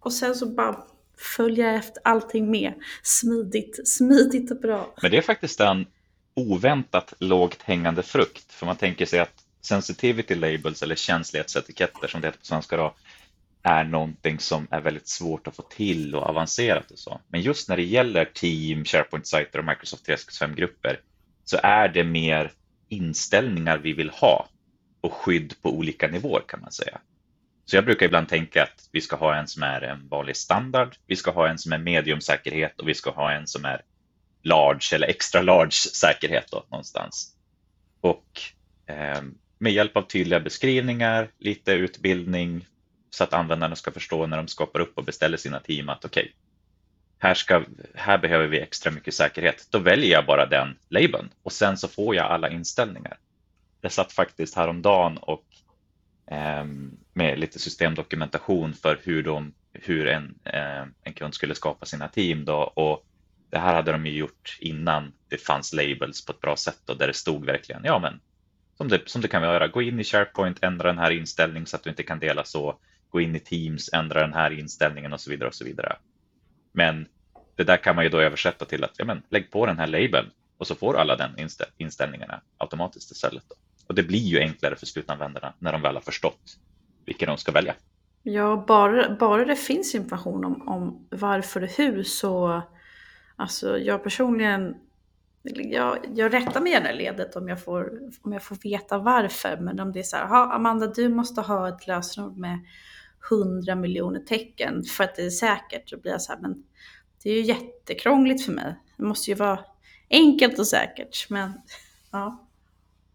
och 0.00 0.12
sen 0.12 0.34
så 0.34 0.46
bara 0.46 0.84
följa 1.36 1.72
efter 1.72 2.02
allting 2.04 2.50
med 2.50 2.74
smidigt, 3.02 3.88
smidigt 3.88 4.50
och 4.50 4.60
bra. 4.60 4.94
Men 5.02 5.10
det 5.10 5.16
är 5.16 5.22
faktiskt 5.22 5.60
en 5.60 5.86
oväntat 6.34 7.14
lågt 7.18 7.62
hängande 7.62 8.02
frukt, 8.02 8.52
för 8.52 8.66
man 8.66 8.76
tänker 8.76 9.06
sig 9.06 9.20
att 9.20 9.44
sensitivity 9.60 10.34
labels 10.34 10.82
eller 10.82 10.94
känslighetsetiketter 10.94 12.08
som 12.08 12.20
det 12.20 12.26
heter 12.26 12.38
på 12.38 12.46
svenska 12.46 12.76
då, 12.76 12.94
är 13.62 13.84
någonting 13.84 14.38
som 14.38 14.66
är 14.70 14.80
väldigt 14.80 15.08
svårt 15.08 15.46
att 15.46 15.56
få 15.56 15.62
till 15.62 16.14
och 16.14 16.22
avancerat 16.22 16.90
och 16.90 16.98
så. 16.98 17.20
Men 17.28 17.40
just 17.40 17.68
när 17.68 17.76
det 17.76 17.82
gäller 17.82 18.24
team, 18.24 18.84
SharePoint-sajter 18.84 19.58
och 19.58 19.64
Microsoft 19.64 20.08
365-grupper 20.08 21.00
så 21.44 21.58
är 21.62 21.88
det 21.88 22.04
mer 22.04 22.52
inställningar 22.88 23.78
vi 23.78 23.92
vill 23.92 24.10
ha 24.10 24.48
och 25.04 25.12
skydd 25.12 25.54
på 25.62 25.70
olika 25.70 26.08
nivåer 26.08 26.42
kan 26.48 26.60
man 26.60 26.72
säga. 26.72 27.00
Så 27.64 27.76
jag 27.76 27.84
brukar 27.84 28.06
ibland 28.06 28.28
tänka 28.28 28.62
att 28.62 28.88
vi 28.92 29.00
ska 29.00 29.16
ha 29.16 29.36
en 29.36 29.48
som 29.48 29.62
är 29.62 29.80
en 29.80 30.08
vanlig 30.08 30.36
standard, 30.36 30.96
vi 31.06 31.16
ska 31.16 31.30
ha 31.30 31.48
en 31.48 31.58
som 31.58 31.72
är 31.72 31.78
mediumsäkerhet 31.78 32.80
och 32.80 32.88
vi 32.88 32.94
ska 32.94 33.10
ha 33.10 33.32
en 33.32 33.46
som 33.46 33.64
är 33.64 33.82
large 34.42 34.94
eller 34.94 35.06
extra 35.06 35.42
large 35.42 35.72
säkerhet 35.72 36.48
då, 36.50 36.64
någonstans. 36.70 37.36
Och 38.00 38.40
eh, 38.86 39.22
med 39.58 39.72
hjälp 39.72 39.96
av 39.96 40.02
tydliga 40.02 40.40
beskrivningar, 40.40 41.28
lite 41.38 41.72
utbildning 41.72 42.66
så 43.10 43.24
att 43.24 43.32
användarna 43.32 43.76
ska 43.76 43.90
förstå 43.90 44.26
när 44.26 44.36
de 44.36 44.48
skapar 44.48 44.80
upp 44.80 44.98
och 44.98 45.04
beställer 45.04 45.36
sina 45.36 45.60
team 45.60 45.88
att 45.88 46.04
okej, 46.04 46.32
okay, 47.18 47.34
här, 47.48 47.66
här 47.94 48.18
behöver 48.18 48.46
vi 48.46 48.60
extra 48.60 48.90
mycket 48.90 49.14
säkerhet. 49.14 49.66
Då 49.70 49.78
väljer 49.78 50.10
jag 50.10 50.26
bara 50.26 50.46
den 50.46 50.76
labeln 50.88 51.28
och 51.42 51.52
sen 51.52 51.76
så 51.76 51.88
får 51.88 52.14
jag 52.14 52.26
alla 52.26 52.50
inställningar. 52.50 53.18
Jag 53.84 53.92
satt 53.92 54.12
faktiskt 54.12 54.56
häromdagen 54.56 55.18
och 55.18 55.44
eh, 56.26 56.64
med 57.12 57.38
lite 57.38 57.58
systemdokumentation 57.58 58.74
för 58.74 59.00
hur, 59.02 59.22
de, 59.22 59.54
hur 59.72 60.06
en, 60.06 60.38
eh, 60.44 60.82
en 61.02 61.12
kund 61.14 61.34
skulle 61.34 61.54
skapa 61.54 61.86
sina 61.86 62.08
team 62.08 62.44
då 62.44 62.56
och 62.56 63.06
det 63.50 63.58
här 63.58 63.74
hade 63.74 63.92
de 63.92 64.06
ju 64.06 64.12
gjort 64.12 64.58
innan 64.60 65.12
det 65.28 65.36
fanns 65.36 65.72
labels 65.72 66.26
på 66.26 66.32
ett 66.32 66.40
bra 66.40 66.56
sätt 66.56 66.90
och 66.90 66.98
där 66.98 67.06
det 67.06 67.14
stod 67.14 67.44
verkligen, 67.44 67.84
ja 67.84 67.98
men 67.98 68.20
som 68.76 68.88
det, 68.88 69.08
som 69.08 69.22
det 69.22 69.28
kan 69.28 69.42
göra, 69.42 69.68
gå 69.68 69.82
in 69.82 70.00
i 70.00 70.04
SharePoint, 70.04 70.64
ändra 70.64 70.88
den 70.88 70.98
här 70.98 71.10
inställningen 71.10 71.66
så 71.66 71.76
att 71.76 71.82
du 71.82 71.90
inte 71.90 72.02
kan 72.02 72.18
dela 72.18 72.44
så, 72.44 72.78
gå 73.10 73.20
in 73.20 73.36
i 73.36 73.40
Teams, 73.40 73.90
ändra 73.92 74.20
den 74.20 74.34
här 74.34 74.50
inställningen 74.50 75.12
och 75.12 75.20
så 75.20 75.30
vidare 75.30 75.48
och 75.48 75.54
så 75.54 75.64
vidare. 75.64 75.96
Men 76.72 77.08
det 77.56 77.64
där 77.64 77.76
kan 77.76 77.96
man 77.96 78.04
ju 78.04 78.10
då 78.10 78.20
översätta 78.20 78.64
till 78.64 78.84
att 78.84 78.94
ja, 78.96 79.04
men, 79.04 79.22
lägg 79.28 79.50
på 79.50 79.66
den 79.66 79.78
här 79.78 79.86
labeln 79.86 80.30
och 80.58 80.66
så 80.66 80.74
får 80.74 80.96
alla 80.96 81.16
den 81.16 81.38
inställ 81.38 81.66
inställningarna 81.76 82.40
automatiskt 82.58 83.10
istället. 83.10 83.44
Då. 83.48 83.54
Och 83.86 83.94
det 83.94 84.02
blir 84.02 84.18
ju 84.18 84.38
enklare 84.38 84.76
för 84.76 84.86
slutanvändarna 84.86 85.54
när 85.58 85.72
de 85.72 85.82
väl 85.82 85.94
har 85.94 86.02
förstått 86.02 86.58
vilka 87.06 87.26
de 87.26 87.36
ska 87.36 87.52
välja. 87.52 87.74
Ja, 88.22 88.64
bara, 88.68 89.16
bara 89.16 89.44
det 89.44 89.56
finns 89.56 89.94
information 89.94 90.44
om, 90.44 90.68
om 90.68 91.06
varför 91.10 91.62
och 91.62 91.68
hur 91.68 92.02
så, 92.02 92.62
alltså 93.36 93.78
jag 93.78 94.02
personligen, 94.02 94.74
jag, 95.42 95.98
jag 96.14 96.34
rättar 96.34 96.60
mig 96.60 96.72
gärna 96.72 96.92
i 96.92 96.96
ledet 96.96 97.36
om 97.36 97.48
jag, 97.48 97.64
får, 97.64 98.00
om 98.22 98.32
jag 98.32 98.42
får 98.42 98.56
veta 98.62 98.98
varför, 98.98 99.56
men 99.56 99.80
om 99.80 99.92
det 99.92 99.98
är 99.98 100.02
så 100.02 100.16
här, 100.16 100.54
Amanda 100.54 100.86
du 100.86 101.08
måste 101.08 101.40
ha 101.40 101.68
ett 101.68 101.86
lösenord 101.86 102.36
med 102.36 102.58
100 103.30 103.74
miljoner 103.74 104.20
tecken 104.20 104.84
för 104.84 105.04
att 105.04 105.14
det 105.16 105.26
är 105.26 105.30
säkert, 105.30 105.88
så 105.88 105.96
blir 105.96 106.12
jag 106.12 106.22
så 106.22 106.32
här, 106.32 106.40
men 106.40 106.64
det 107.22 107.30
är 107.30 107.34
ju 107.34 107.40
jättekrångligt 107.40 108.44
för 108.44 108.52
mig. 108.52 108.74
Det 108.96 109.04
måste 109.04 109.30
ju 109.30 109.34
vara 109.34 109.58
enkelt 110.10 110.58
och 110.58 110.66
säkert, 110.66 111.30
men 111.30 111.52
ja. 112.10 112.43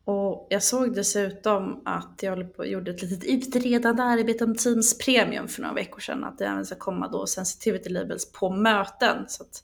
Och 0.05 0.47
jag 0.49 0.63
såg 0.63 0.95
dessutom 0.95 1.81
att 1.85 2.19
jag 2.21 2.51
gjorde 2.65 2.91
ett 2.91 3.01
litet 3.01 3.23
utredande 3.23 4.03
arbete 4.03 4.43
om 4.43 4.55
Teams 4.55 4.97
Premium 4.97 5.47
för 5.47 5.61
några 5.61 5.75
veckor 5.75 5.99
sedan. 5.99 6.23
Att 6.23 6.37
det 6.37 6.45
även 6.45 6.65
ska 6.65 6.75
komma 6.75 7.07
då 7.07 7.27
sensitivity 7.27 7.89
labels 7.89 8.31
på 8.31 8.49
möten. 8.49 9.25
Så 9.27 9.43
att 9.43 9.63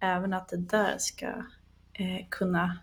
även 0.00 0.32
att 0.32 0.48
det 0.48 0.56
där 0.56 0.96
ska 0.98 1.26
eh, 1.26 2.26
kunna, 2.30 2.78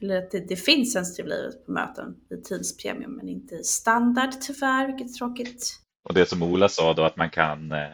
eller 0.00 0.18
att 0.18 0.30
det, 0.30 0.48
det 0.48 0.56
finns 0.56 0.92
sensitive 0.92 1.28
labels 1.28 1.64
på 1.66 1.72
möten 1.72 2.16
i 2.30 2.36
Teams 2.36 2.76
Premium 2.76 3.12
men 3.12 3.28
inte 3.28 3.54
i 3.54 3.64
standard 3.64 4.30
tyvärr, 4.40 4.86
vilket 4.86 5.10
är 5.10 5.18
tråkigt. 5.18 5.80
Och 6.08 6.14
det 6.14 6.28
som 6.28 6.42
Ola 6.42 6.68
sa 6.68 6.94
då 6.94 7.04
att 7.04 7.16
man 7.16 7.30
kan 7.30 7.72
eh, 7.72 7.88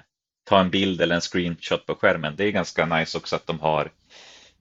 ta 0.44 0.60
en 0.60 0.70
bild 0.70 1.00
eller 1.00 1.14
en 1.14 1.20
screenshot 1.20 1.86
på 1.86 1.94
skärmen. 1.94 2.34
Det 2.36 2.44
är 2.44 2.50
ganska 2.50 2.86
nice 2.86 3.18
också 3.18 3.36
att 3.36 3.46
de 3.46 3.60
har 3.60 3.92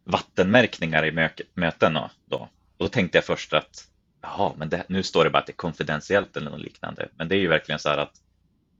vattenmärkningar 0.04 1.06
i 1.06 1.30
möten. 1.54 1.98
Då. 2.26 2.50
Och 2.80 2.86
då 2.86 2.89
tänkte 2.89 3.18
jag 3.18 3.26
först 3.26 3.54
att 3.54 3.88
jaha, 4.22 4.54
men 4.58 4.70
det, 4.70 4.84
nu 4.88 5.04
står 5.04 5.24
det 5.24 5.30
bara 5.30 5.39
att 5.39 5.46
det 5.46 5.52
är 5.52 5.56
konfidentiellt 5.56 6.38
eller 6.38 6.52
något 6.52 6.62
liknande. 6.62 7.10
Men 7.15 7.28
det 7.28 7.36
är 7.36 7.39
ju 7.39 7.48
verkligen 7.48 7.80
så 7.80 7.89
här 7.89 7.98
att 7.98 8.13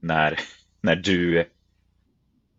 när, 0.00 0.38
när 0.80 0.96
du 0.96 1.48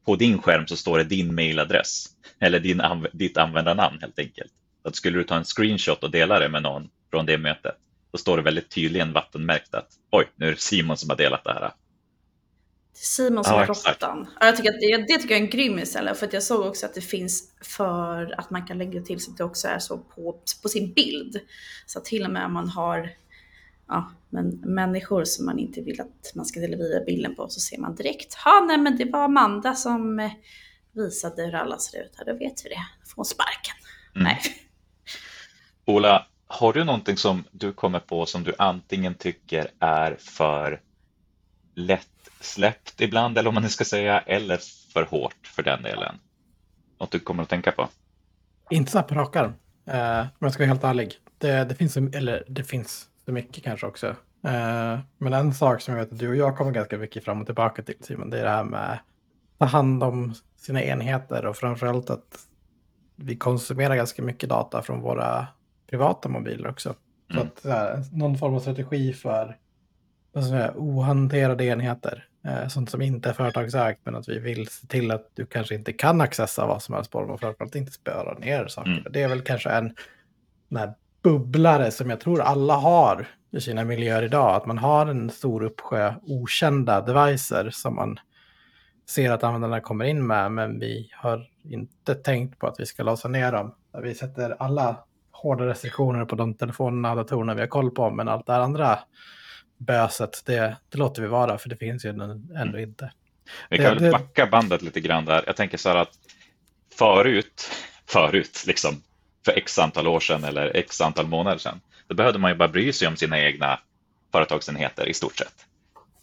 på 0.05 0.15
din 0.15 0.41
skärm 0.41 0.67
så 0.67 0.77
står 0.77 0.97
det 0.97 1.03
din 1.03 1.35
mailadress 1.35 2.05
eller 2.39 2.59
din, 2.59 2.81
ditt 3.13 3.37
användarnamn 3.37 3.97
helt 4.01 4.19
enkelt. 4.19 4.51
Att 4.83 4.95
skulle 4.95 5.17
du 5.17 5.23
ta 5.23 5.35
en 5.35 5.45
screenshot 5.45 6.03
och 6.03 6.11
dela 6.11 6.39
det 6.39 6.49
med 6.49 6.63
någon 6.63 6.89
från 7.09 7.25
det 7.25 7.37
mötet, 7.37 7.75
då 8.11 8.17
står 8.17 8.37
det 8.37 8.43
väldigt 8.43 8.69
tydligen 8.69 9.13
vattenmärkt 9.13 9.73
att 9.73 9.89
oj, 10.11 10.25
nu 10.35 10.47
är 10.47 10.51
det 10.51 10.61
Simon 10.61 10.97
som 10.97 11.09
har 11.09 11.17
delat 11.17 11.43
det 11.43 11.53
här. 11.53 11.71
Simon 12.93 13.43
som 13.43 13.53
ja, 13.53 13.65
råttan. 13.65 14.27
Ja, 14.39 14.45
jag 14.45 14.57
tycker 14.57 14.69
att 14.69 14.79
det, 14.79 14.97
det 14.97 15.17
tycker 15.17 15.35
jag 15.35 15.39
är 15.39 15.45
en 15.45 15.49
grym 15.49 15.79
istället. 15.79 16.17
För 16.17 16.27
att 16.27 16.33
jag 16.33 16.43
såg 16.43 16.65
också 16.65 16.85
att 16.85 16.93
det 16.93 17.01
finns 17.01 17.51
för 17.61 18.39
att 18.39 18.49
man 18.49 18.67
kan 18.67 18.77
lägga 18.77 19.01
till 19.01 19.19
så 19.19 19.31
att 19.31 19.37
det 19.37 19.43
också 19.43 19.67
är 19.67 19.79
så 19.79 19.97
på, 19.97 20.39
på 20.61 20.69
sin 20.69 20.93
bild. 20.93 21.39
Så 21.85 21.99
att 21.99 22.05
till 22.05 22.25
och 22.25 22.31
med 22.31 22.45
om 22.45 22.53
man 22.53 22.69
har 22.69 23.09
ja, 23.87 24.11
men 24.29 24.49
människor 24.49 25.23
som 25.23 25.45
man 25.45 25.59
inte 25.59 25.81
vill 25.81 26.01
att 26.01 26.31
man 26.35 26.45
ska 26.45 26.59
dela 26.59 26.77
vidare 26.77 27.03
bilden 27.05 27.35
på 27.35 27.49
så 27.49 27.59
ser 27.59 27.77
man 27.77 27.95
direkt. 27.95 28.37
Ja, 28.45 28.65
nej 28.67 28.77
men 28.77 28.97
det 28.97 29.05
var 29.05 29.23
Amanda 29.23 29.75
som 29.75 30.19
eh, 30.19 30.31
visade 30.91 31.45
hur 31.45 31.55
alla 31.55 31.77
ser 31.77 32.01
ut. 32.01 32.13
Här, 32.17 32.25
då 32.25 32.33
vet 32.33 32.65
vi 32.65 32.69
det. 32.69 32.85
Får 33.05 33.15
hon 33.15 33.25
sparken. 33.25 33.75
Mm. 34.15 34.23
Nej. 34.23 34.39
Ola, 35.85 36.27
har 36.47 36.73
du 36.73 36.83
någonting 36.83 37.17
som 37.17 37.43
du 37.51 37.73
kommer 37.73 37.99
på 37.99 38.25
som 38.25 38.43
du 38.43 38.53
antingen 38.57 39.13
tycker 39.13 39.71
är 39.79 40.17
för 40.19 40.81
lätt 41.75 42.07
släppt 42.39 43.01
ibland, 43.01 43.37
eller 43.37 43.47
om 43.47 43.53
man 43.53 43.63
nu 43.63 43.69
ska 43.69 43.85
säga, 43.85 44.19
eller 44.19 44.59
för 44.93 45.03
hårt 45.03 45.47
för 45.47 45.63
den 45.63 45.83
delen? 45.83 46.15
Något 46.99 47.11
du 47.11 47.19
kommer 47.19 47.43
att 47.43 47.49
tänka 47.49 47.71
på? 47.71 47.87
Inte 48.69 48.91
så 48.91 48.97
här 48.97 49.05
på 49.05 49.15
rak 49.15 49.35
arm, 49.35 49.53
eh, 49.85 50.19
om 50.19 50.27
jag 50.39 50.53
ska 50.53 50.63
vara 50.63 50.67
helt 50.67 50.83
ärlig. 50.83 51.13
Det, 51.37 51.63
det, 51.63 51.75
finns, 51.75 51.97
eller 51.97 52.43
det 52.47 52.63
finns 52.63 53.07
så 53.25 53.31
mycket 53.31 53.63
kanske 53.63 53.87
också. 53.87 54.07
Eh, 54.43 54.99
men 55.17 55.33
en 55.33 55.53
sak 55.53 55.81
som 55.81 55.93
jag 55.93 56.01
vet 56.01 56.13
att 56.13 56.19
du 56.19 56.29
och 56.29 56.35
jag 56.35 56.57
kommer 56.57 56.71
ganska 56.71 56.97
mycket 56.97 57.25
fram 57.25 57.39
och 57.39 57.45
tillbaka 57.45 57.81
till 57.81 57.95
Simon, 58.01 58.29
det 58.29 58.39
är 58.39 58.43
det 58.43 58.49
här 58.49 58.63
med 58.63 58.91
att 58.91 58.99
ta 59.59 59.65
hand 59.65 60.03
om 60.03 60.33
sina 60.57 60.83
enheter 60.83 61.45
och 61.45 61.57
framförallt 61.57 62.09
att 62.09 62.47
vi 63.15 63.35
konsumerar 63.35 63.95
ganska 63.95 64.21
mycket 64.21 64.49
data 64.49 64.81
från 64.81 65.01
våra 65.01 65.47
privata 65.89 66.29
mobiler 66.29 66.69
också. 66.69 66.95
Så 67.31 67.37
mm. 67.37 67.47
att 67.47 67.59
så 67.59 67.69
här, 67.69 68.03
någon 68.11 68.37
form 68.37 68.53
av 68.53 68.59
strategi 68.59 69.13
för 69.13 69.57
säga, 70.33 70.73
ohanterade 70.75 71.65
enheter. 71.65 72.25
Eh, 72.45 72.67
sånt 72.67 72.89
som 72.89 73.01
inte 73.01 73.29
är 73.29 73.33
företagsägt 73.33 73.99
men 74.03 74.15
att 74.15 74.29
vi 74.29 74.39
vill 74.39 74.67
se 74.67 74.87
till 74.87 75.11
att 75.11 75.29
du 75.33 75.45
kanske 75.45 75.75
inte 75.75 75.93
kan 75.93 76.21
accessa 76.21 76.65
vad 76.65 76.83
som 76.83 76.95
helst 76.95 77.11
på 77.11 77.21
dem 77.21 77.29
och 77.29 77.39
framförallt 77.39 77.75
inte 77.75 77.91
spöra 77.91 78.39
ner 78.39 78.67
saker. 78.67 78.91
Mm. 78.91 79.05
Det 79.11 79.21
är 79.21 79.27
väl 79.27 79.41
kanske 79.41 79.69
en 79.69 79.95
här, 80.75 80.93
bubblare 81.23 81.91
som 81.91 82.09
jag 82.09 82.19
tror 82.19 82.41
alla 82.41 82.75
har 82.75 83.27
i 83.51 83.61
sina 83.61 83.83
miljöer 83.83 84.23
idag. 84.23 84.55
Att 84.55 84.65
man 84.65 84.77
har 84.77 85.05
en 85.05 85.29
stor 85.29 85.63
uppsjö 85.63 86.13
okända 86.23 87.01
devicer 87.01 87.69
som 87.69 87.95
man 87.95 88.19
ser 89.09 89.31
att 89.31 89.43
användarna 89.43 89.79
kommer 89.79 90.05
in 90.05 90.27
med 90.27 90.51
men 90.51 90.79
vi 90.79 91.09
har 91.13 91.47
inte 91.63 92.15
tänkt 92.15 92.59
på 92.59 92.67
att 92.67 92.79
vi 92.79 92.85
ska 92.85 93.03
låsa 93.03 93.27
ner 93.27 93.51
dem. 93.51 93.75
Vi 94.03 94.15
sätter 94.15 94.55
alla 94.59 94.95
hårda 95.31 95.65
restriktioner 95.65 96.25
på 96.25 96.35
de 96.35 96.53
telefonerna 96.53 97.11
och 97.11 97.17
datorerna 97.17 97.53
vi 97.53 97.59
har 97.59 97.67
koll 97.67 97.91
på 97.91 98.09
men 98.09 98.27
allt 98.27 98.47
det 98.47 98.55
andra 98.55 98.99
böset, 99.81 100.43
det, 100.45 100.75
det 100.89 100.97
låter 100.97 101.21
vi 101.21 101.27
vara 101.27 101.57
för 101.57 101.69
det 101.69 101.75
finns 101.75 102.05
ju 102.05 102.09
ändå 102.55 102.79
inte. 102.79 103.11
Vi 103.69 103.77
kan 103.77 103.97
det, 103.97 104.03
väl 104.03 104.11
backa 104.11 104.45
bandet 104.45 104.81
lite 104.81 104.99
grann 104.99 105.25
där. 105.25 105.43
Jag 105.45 105.55
tänker 105.55 105.77
så 105.77 105.89
här 105.89 105.95
att 105.95 106.13
förut, 106.95 107.71
förut 108.05 108.63
liksom, 108.67 109.01
för 109.45 109.57
x 109.57 109.79
antal 109.79 110.07
år 110.07 110.19
sedan 110.19 110.43
eller 110.43 110.77
x 110.77 111.01
antal 111.01 111.27
månader 111.27 111.57
sedan, 111.57 111.81
då 112.07 112.15
behövde 112.15 112.39
man 112.39 112.51
ju 112.51 112.57
bara 112.57 112.67
bry 112.67 112.93
sig 112.93 113.07
om 113.07 113.15
sina 113.17 113.39
egna 113.39 113.79
företagsenheter 114.31 115.09
i 115.09 115.13
stort 115.13 115.37
sett. 115.37 115.65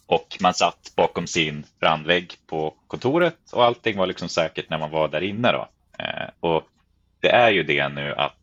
Och 0.05 0.37
man 0.41 0.53
satt 0.53 0.91
bakom 0.95 1.27
sin 1.27 1.63
brandvägg 1.79 2.33
på 2.47 2.75
kontoret 2.87 3.37
och 3.51 3.65
allting 3.65 3.97
var 3.97 4.07
liksom 4.07 4.29
säkert 4.29 4.69
när 4.69 4.77
man 4.77 4.91
var 4.91 5.07
där 5.07 5.21
inne. 5.21 5.51
Då. 5.51 5.69
Eh, 5.99 6.29
och 6.39 6.63
det 7.19 7.29
är 7.29 7.49
ju 7.49 7.63
det 7.63 7.89
nu 7.89 8.13
att 8.15 8.38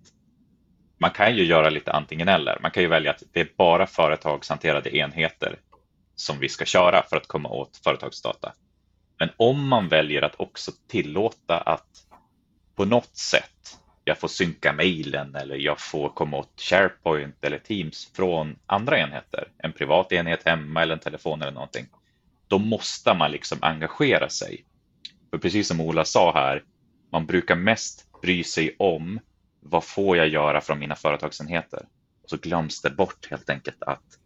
man 0.98 1.10
kan 1.10 1.36
ju 1.36 1.44
göra 1.44 1.70
lite 1.70 1.92
antingen 1.92 2.28
eller. 2.28 2.58
Man 2.62 2.70
kan 2.70 2.82
ju 2.82 2.88
välja 2.88 3.10
att 3.10 3.22
det 3.32 3.40
är 3.40 3.48
bara 3.56 3.86
företagshanterade 3.86 4.96
enheter 4.96 5.58
som 6.14 6.38
vi 6.38 6.48
ska 6.48 6.64
köra 6.64 7.02
för 7.02 7.16
att 7.16 7.26
komma 7.26 7.48
åt 7.48 7.80
företagsdata. 7.84 8.52
Men 9.18 9.28
om 9.36 9.68
man 9.68 9.88
väljer 9.88 10.22
att 10.22 10.40
också 10.40 10.72
tillåta 10.88 11.58
att 11.58 12.06
på 12.74 12.84
något 12.84 13.16
sätt 13.16 13.78
jag 14.04 14.18
får 14.18 14.28
synka 14.28 14.72
mejlen 14.72 15.34
eller 15.34 15.56
jag 15.56 15.80
får 15.80 16.08
komma 16.08 16.36
åt 16.36 16.60
SharePoint 16.60 17.44
eller 17.44 17.58
Teams 17.58 18.12
från 18.16 18.58
andra 18.66 18.98
enheter, 18.98 19.48
en 19.58 19.72
privat 19.72 20.12
enhet 20.12 20.42
hemma 20.44 20.82
eller 20.82 20.94
en 20.94 21.00
telefon 21.00 21.42
eller 21.42 21.52
någonting, 21.52 21.86
då 22.48 22.58
måste 22.58 23.14
man 23.14 23.30
liksom 23.30 23.58
engagera 23.62 24.28
sig. 24.28 24.64
För 25.30 25.38
precis 25.38 25.68
som 25.68 25.80
Ola 25.80 26.04
sa 26.04 26.32
här, 26.32 26.62
man 27.12 27.26
brukar 27.26 27.54
mest 27.56 28.06
bry 28.22 28.44
sig 28.44 28.76
om 28.78 29.20
vad 29.70 29.84
får 29.84 30.16
jag 30.16 30.28
göra 30.28 30.60
från 30.60 30.78
mina 30.78 30.94
företagsenheter? 30.94 31.86
Och 32.22 32.30
så 32.30 32.36
glöms 32.36 32.82
det 32.82 32.90
bort 32.90 33.30
helt 33.30 33.50
enkelt 33.50 33.82
att 33.82 34.18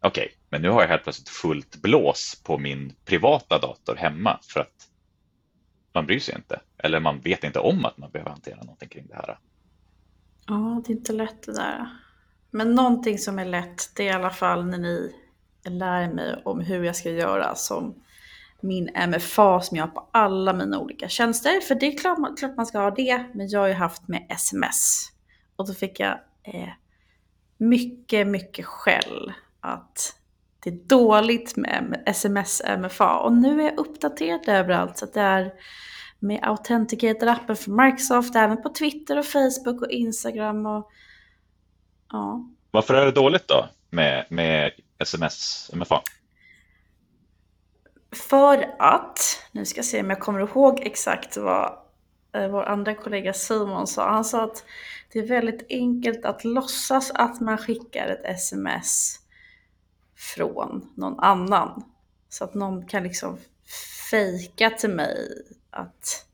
okej, 0.00 0.24
okay, 0.24 0.36
men 0.48 0.62
nu 0.62 0.68
har 0.68 0.80
jag 0.80 0.88
helt 0.88 1.02
plötsligt 1.02 1.28
fullt 1.28 1.76
blås 1.76 2.42
på 2.44 2.58
min 2.58 2.92
privata 3.04 3.58
dator 3.58 3.96
hemma 3.96 4.38
för 4.42 4.60
att 4.60 4.88
man 5.92 6.06
bryr 6.06 6.20
sig 6.20 6.34
inte. 6.34 6.60
Eller 6.78 7.00
man 7.00 7.20
vet 7.20 7.44
inte 7.44 7.58
om 7.58 7.84
att 7.84 7.98
man 7.98 8.10
behöver 8.10 8.30
hantera 8.30 8.56
någonting 8.56 8.88
kring 8.88 9.06
det 9.06 9.14
här. 9.14 9.38
Ja, 10.46 10.82
det 10.86 10.92
är 10.92 10.96
inte 10.96 11.12
lätt 11.12 11.42
det 11.42 11.52
där. 11.52 11.86
Men 12.50 12.74
någonting 12.74 13.18
som 13.18 13.38
är 13.38 13.44
lätt, 13.44 13.96
det 13.96 14.08
är 14.08 14.12
i 14.12 14.14
alla 14.14 14.30
fall 14.30 14.66
när 14.66 14.78
ni 14.78 15.12
lär 15.64 16.12
mig 16.12 16.42
om 16.44 16.60
hur 16.60 16.84
jag 16.84 16.96
ska 16.96 17.10
göra 17.10 17.54
som 17.54 18.02
min 18.62 18.90
MFA 19.08 19.60
som 19.60 19.76
jag 19.76 19.84
har 19.84 19.90
på 19.90 20.08
alla 20.12 20.52
mina 20.52 20.78
olika 20.78 21.08
tjänster. 21.08 21.60
För 21.60 21.74
det 21.74 21.86
är 21.86 21.98
klart, 21.98 22.38
klart 22.38 22.56
man 22.56 22.66
ska 22.66 22.78
ha 22.78 22.90
det, 22.90 23.24
men 23.34 23.48
jag 23.48 23.60
har 23.60 23.66
ju 23.66 23.74
haft 23.74 24.08
med 24.08 24.26
sms. 24.28 25.12
Och 25.56 25.66
då 25.66 25.74
fick 25.74 26.00
jag 26.00 26.18
eh, 26.42 26.68
mycket, 27.58 28.26
mycket 28.26 28.66
skäll 28.66 29.32
att 29.60 30.16
det 30.60 30.70
är 30.70 30.74
dåligt 30.86 31.56
med 31.56 32.02
sms-MFA. 32.06 33.18
Och 33.18 33.32
nu 33.32 33.60
är 33.60 33.64
jag 33.64 33.78
uppdaterad 33.78 34.48
överallt 34.48 34.98
så 34.98 35.04
att 35.04 35.14
det 35.14 35.20
är 35.20 35.52
med 36.18 36.40
Authenticator-appen 36.42 37.54
för 37.54 37.84
Microsoft, 37.84 38.36
även 38.36 38.62
på 38.62 38.68
Twitter 38.68 39.18
och 39.18 39.26
Facebook 39.26 39.82
och 39.82 39.90
Instagram. 39.90 40.66
Och, 40.66 40.90
ja. 42.12 42.44
Varför 42.70 42.94
är 42.94 43.04
det 43.04 43.12
dåligt 43.12 43.48
då 43.48 43.68
med, 43.90 44.26
med 44.30 44.70
sms-MFA? 44.98 46.00
För 48.12 48.74
att, 48.78 49.18
nu 49.52 49.64
ska 49.64 49.78
jag 49.78 49.84
se 49.84 50.00
om 50.00 50.10
jag 50.10 50.20
kommer 50.20 50.40
ihåg 50.40 50.80
exakt 50.82 51.36
vad 51.36 51.78
eh, 52.34 52.48
vår 52.48 52.62
andra 52.62 52.94
kollega 52.94 53.32
Simon 53.32 53.86
sa. 53.86 54.10
Han 54.10 54.24
sa 54.24 54.44
att 54.44 54.64
det 55.12 55.18
är 55.18 55.26
väldigt 55.26 55.66
enkelt 55.68 56.24
att 56.24 56.44
låtsas 56.44 57.10
att 57.14 57.40
man 57.40 57.58
skickar 57.58 58.08
ett 58.08 58.36
sms 58.36 59.20
från 60.16 60.90
någon 60.94 61.20
annan. 61.20 61.84
Så 62.28 62.44
att 62.44 62.54
någon 62.54 62.86
kan 62.86 63.02
liksom 63.02 63.38
fejka 64.10 64.70
till 64.70 64.90
mig 64.90 65.28
att, 65.70 66.26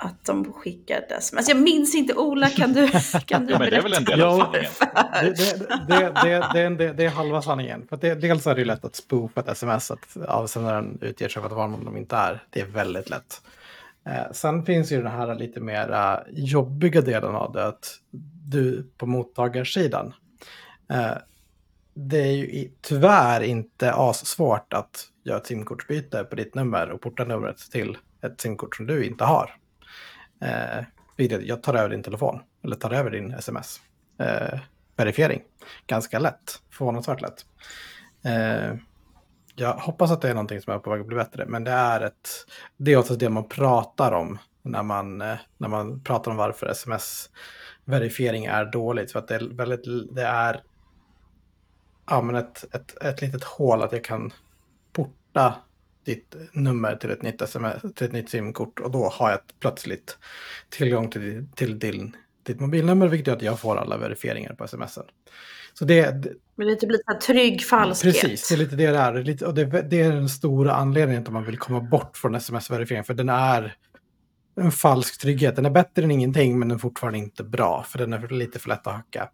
att 0.00 0.24
de 0.24 0.52
skickar 0.52 0.98
ett 0.98 1.12
sms. 1.12 1.48
Jag 1.48 1.60
minns 1.60 1.94
inte, 1.94 2.14
Ola 2.14 2.48
kan 2.48 2.72
du, 2.72 2.88
kan 3.26 3.46
du 3.46 3.52
ja, 3.52 3.58
men 3.58 3.70
Det 3.70 3.76
är 3.76 3.82
väl 3.82 3.92
en 3.92 4.04
del 4.04 4.22
av 4.22 4.38
sanningen? 4.38 4.70
Det, 5.88 6.12
det, 6.22 6.48
det, 6.52 6.68
det, 6.68 6.92
det, 6.92 7.04
är 7.04 7.10
halva 7.10 7.42
sanningen. 7.42 7.86
För 7.88 7.96
det, 7.96 8.14
dels 8.14 8.46
är 8.46 8.54
det 8.54 8.60
ju 8.60 8.64
lätt 8.64 8.84
att 8.84 8.96
spoofa 8.96 9.40
ett 9.40 9.48
sms, 9.48 9.90
att 9.90 10.16
avsändaren 10.28 10.98
utger 11.00 11.28
sig 11.28 11.42
för 11.42 11.48
att 11.48 11.56
vara 11.56 11.66
någon 11.66 11.84
de 11.84 11.96
inte 11.96 12.16
är. 12.16 12.42
Det 12.50 12.60
är 12.60 12.66
väldigt 12.66 13.10
lätt. 13.10 13.42
Eh, 14.06 14.32
sen 14.32 14.64
finns 14.64 14.92
ju 14.92 15.02
den 15.02 15.12
här 15.12 15.34
lite 15.34 15.60
mer 15.60 16.22
jobbiga 16.30 17.00
delen 17.00 17.34
av 17.34 17.52
det, 17.52 17.66
att 17.66 17.98
du 18.44 18.90
på 18.98 19.06
mottagarsidan 19.06 20.12
eh, 20.92 21.16
det 21.94 22.18
är 22.18 22.32
ju 22.32 22.70
tyvärr 22.80 23.40
inte 23.40 23.92
assvårt 23.92 24.72
att 24.72 25.06
göra 25.24 25.38
ett 25.38 25.46
simkortsbyte 25.46 26.24
på 26.24 26.36
ditt 26.36 26.54
nummer 26.54 26.90
och 26.90 27.00
porta 27.00 27.24
numret 27.24 27.58
till 27.58 27.98
ett 28.22 28.40
simkort 28.40 28.76
som 28.76 28.86
du 28.86 29.06
inte 29.06 29.24
har. 29.24 29.59
Eh, 30.40 30.84
jag 31.40 31.62
tar 31.62 31.74
över 31.74 31.88
din 31.88 32.02
telefon 32.02 32.40
eller 32.64 32.76
tar 32.76 32.90
över 32.90 33.10
din 33.10 33.34
sms. 33.34 33.80
Eh, 34.18 34.60
verifiering. 34.96 35.42
Ganska 35.86 36.18
lätt, 36.18 36.62
förvånansvärt 36.70 37.20
lätt. 37.20 37.46
Eh, 38.24 38.74
jag 39.54 39.74
hoppas 39.74 40.10
att 40.10 40.20
det 40.20 40.28
är 40.28 40.34
någonting 40.34 40.60
som 40.60 40.72
är 40.72 40.78
på 40.78 40.90
väg 40.90 41.00
att 41.00 41.06
bli 41.06 41.16
bättre, 41.16 41.46
men 41.46 41.64
det 41.64 41.70
är 41.70 42.00
ett... 42.00 42.28
Det 42.76 42.92
är 42.92 42.96
också 42.96 43.16
det 43.16 43.28
man 43.28 43.48
pratar 43.48 44.12
om 44.12 44.38
när 44.62 44.82
man, 44.82 45.20
eh, 45.20 45.36
när 45.58 45.68
man 45.68 46.00
pratar 46.00 46.30
om 46.30 46.36
varför 46.36 46.66
sms-verifiering 46.66 48.44
är 48.44 48.64
dåligt. 48.64 49.12
För 49.12 49.18
att 49.18 49.28
det 49.28 49.34
är 49.34 49.56
väldigt, 49.56 50.14
det 50.14 50.22
är 50.22 50.62
ja, 52.10 52.22
men 52.22 52.34
ett, 52.34 52.74
ett, 52.74 53.02
ett 53.02 53.20
litet 53.22 53.44
hål 53.44 53.82
att 53.82 53.92
jag 53.92 54.04
kan 54.04 54.32
porta 54.92 55.54
ditt 56.04 56.34
nummer 56.52 56.96
till 56.96 57.10
ett 57.10 57.22
nytt, 57.22 57.42
SMS, 57.42 57.82
till 57.94 58.06
ett 58.06 58.12
nytt 58.12 58.30
simkort 58.30 58.80
och 58.80 58.90
då 58.90 59.08
har 59.08 59.30
jag 59.30 59.40
plötsligt 59.60 60.18
tillgång 60.68 61.10
till, 61.10 61.46
till 61.54 61.78
din, 61.78 62.16
ditt 62.42 62.60
mobilnummer 62.60 63.08
vilket 63.08 63.26
gör 63.26 63.36
att 63.36 63.42
jag 63.42 63.60
får 63.60 63.76
alla 63.76 63.96
verifieringar 63.96 64.54
på 64.54 64.68
smsen. 64.68 65.04
Så 65.74 65.84
det, 65.84 66.24
men 66.56 66.66
det 66.66 66.86
blir 66.86 66.98
lite 66.98 67.26
trygg 67.26 67.62
falskhet. 67.62 68.20
Precis, 68.20 68.48
det 68.48 68.54
är 68.54 68.58
lite 68.58 68.76
det 68.76 68.90
det 68.90 68.98
är. 68.98 69.22
Lite, 69.22 69.46
och 69.46 69.54
det, 69.54 69.64
det, 69.64 70.00
är 70.00 70.12
den 70.12 70.28
stora 70.28 70.72
anledningen 70.72 71.22
till 71.22 71.28
att 71.28 71.32
man 71.32 71.44
vill 71.44 71.58
komma 71.58 71.80
bort 71.80 72.16
från 72.16 72.34
sms-verifiering. 72.34 73.04
För 73.04 73.14
den 73.14 73.28
är 73.28 73.76
en 74.56 74.72
falsk 74.72 75.20
trygghet. 75.20 75.56
Den 75.56 75.66
är 75.66 75.70
bättre 75.70 76.02
än 76.02 76.10
ingenting 76.10 76.58
men 76.58 76.68
den 76.68 76.76
är 76.76 76.80
fortfarande 76.80 77.18
inte 77.18 77.44
bra. 77.44 77.84
För 77.88 77.98
den 77.98 78.12
är 78.12 78.28
lite 78.28 78.58
för 78.58 78.68
lätt 78.68 78.86
att 78.86 78.94
hacka. 78.94 79.28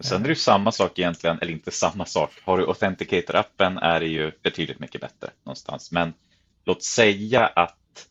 Sen 0.00 0.20
är 0.20 0.24
det 0.24 0.28
ju 0.28 0.34
samma 0.34 0.72
sak 0.72 0.98
egentligen, 0.98 1.38
eller 1.38 1.52
inte 1.52 1.70
samma 1.70 2.04
sak. 2.04 2.30
Har 2.44 2.58
du 2.58 2.66
Authenticator-appen 2.66 3.78
är 3.78 4.00
det 4.00 4.06
ju 4.06 4.32
betydligt 4.42 4.80
mycket 4.80 5.00
bättre 5.00 5.30
någonstans. 5.44 5.92
Men 5.92 6.14
låt 6.64 6.82
säga 6.82 7.46
att, 7.46 8.08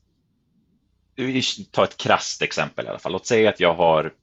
vi 1.15 1.41
tar 1.71 1.83
ett 1.83 1.97
krasst 1.97 2.41
exempel 2.41 2.85
i 2.85 2.89
alla 2.89 2.99
fall. 2.99 3.11
Låt 3.11 3.25
säga 3.25 3.49
att 3.49 3.59
jag 3.59 3.73
har 3.73 4.13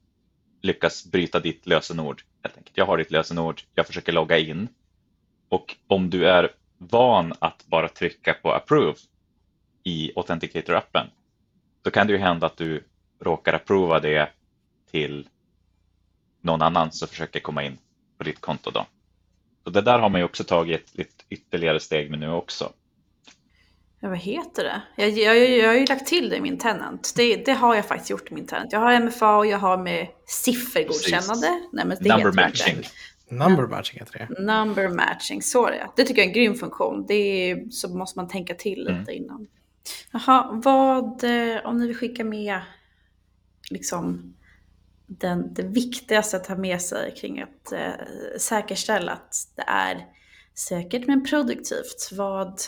lyckats 0.61 1.05
bryta 1.05 1.39
ditt 1.39 1.67
lösenord. 1.67 2.23
Helt 2.43 2.57
enkelt. 2.57 2.77
Jag 2.77 2.85
har 2.85 2.97
ditt 2.97 3.11
lösenord, 3.11 3.61
jag 3.75 3.87
försöker 3.87 4.11
logga 4.11 4.37
in. 4.37 4.67
Och 5.49 5.75
om 5.87 6.09
du 6.09 6.29
är 6.29 6.49
van 6.77 7.33
att 7.39 7.65
bara 7.65 7.89
trycka 7.89 8.33
på 8.33 8.53
approve 8.53 8.97
i 9.83 10.11
Authenticator-appen, 10.15 11.05
då 11.81 11.91
kan 11.91 12.07
det 12.07 12.13
ju 12.13 12.19
hända 12.19 12.47
att 12.47 12.57
du 12.57 12.83
råkar 13.19 13.53
approva 13.53 13.99
det 13.99 14.29
till 14.91 15.27
någon 16.41 16.61
annan 16.61 16.91
som 16.91 17.07
försöker 17.07 17.39
komma 17.39 17.63
in 17.63 17.77
på 18.17 18.23
ditt 18.23 18.41
konto. 18.41 18.71
Då. 18.71 18.85
Så 19.63 19.69
det 19.69 19.81
där 19.81 19.99
har 19.99 20.09
man 20.09 20.21
ju 20.21 20.25
också 20.25 20.43
tagit 20.43 20.99
ett 20.99 21.25
ytterligare 21.29 21.79
steg 21.79 22.09
med 22.09 22.19
nu 22.19 22.31
också. 22.31 22.71
Ja, 23.99 24.09
vad 24.09 24.17
heter 24.17 24.63
det? 24.63 24.81
Jag, 24.95 25.09
jag, 25.09 25.37
jag, 25.37 25.49
jag 25.49 25.67
har 25.67 25.75
ju 25.75 25.85
lagt 25.85 26.07
till 26.07 26.29
det 26.29 26.35
i 26.35 26.41
min 26.41 26.57
tenant. 26.57 27.13
Det, 27.15 27.35
det, 27.35 27.53
har 27.53 27.75
jag 27.75 27.85
faktiskt 27.85 28.09
gjort 28.09 28.31
i 28.31 28.33
min 28.33 28.47
tenant. 28.47 28.71
Jag 28.71 28.79
har 28.79 28.99
MFA 28.99 29.37
och 29.37 29.45
jag 29.45 29.57
har 29.57 29.77
med 29.77 30.07
siffergodkännande. 30.25 31.47
Nej, 31.71 31.85
men 31.85 31.97
det 32.01 32.09
Number 32.09 32.31
matching. 32.31 32.83
Number 33.29 33.67
matching 33.67 33.99
heter 33.99 34.27
det. 34.29 34.41
Number 34.41 34.89
matching, 34.89 35.41
så 35.41 35.67
är 35.67 35.71
det. 35.71 35.87
Det 35.95 36.03
tycker 36.03 36.21
jag 36.21 36.25
är 36.25 36.29
en 36.29 36.33
grym 36.33 36.55
funktion. 36.55 37.05
Det 37.07 37.13
är, 37.13 37.69
så 37.69 37.89
måste 37.89 38.19
man 38.19 38.27
tänka 38.27 38.53
till 38.53 38.79
lite 38.79 38.91
mm. 38.91 39.09
innan. 39.09 39.47
Jaha, 40.11 40.49
vad, 40.63 41.23
eh, 41.23 41.65
om 41.65 41.77
ni 41.77 41.87
vill 41.87 41.97
skicka 41.97 42.23
med 42.23 42.61
liksom 43.69 44.33
den, 45.19 45.53
det 45.53 45.63
viktigaste 45.63 46.37
att 46.37 46.47
ha 46.47 46.55
med 46.55 46.81
sig 46.81 47.15
kring 47.15 47.41
att 47.41 47.71
eh, 47.71 47.91
säkerställa 48.37 49.11
att 49.11 49.35
det 49.55 49.63
är 49.67 50.05
säkert 50.55 51.07
men 51.07 51.25
produktivt. 51.25 52.09
Vad, 52.11 52.61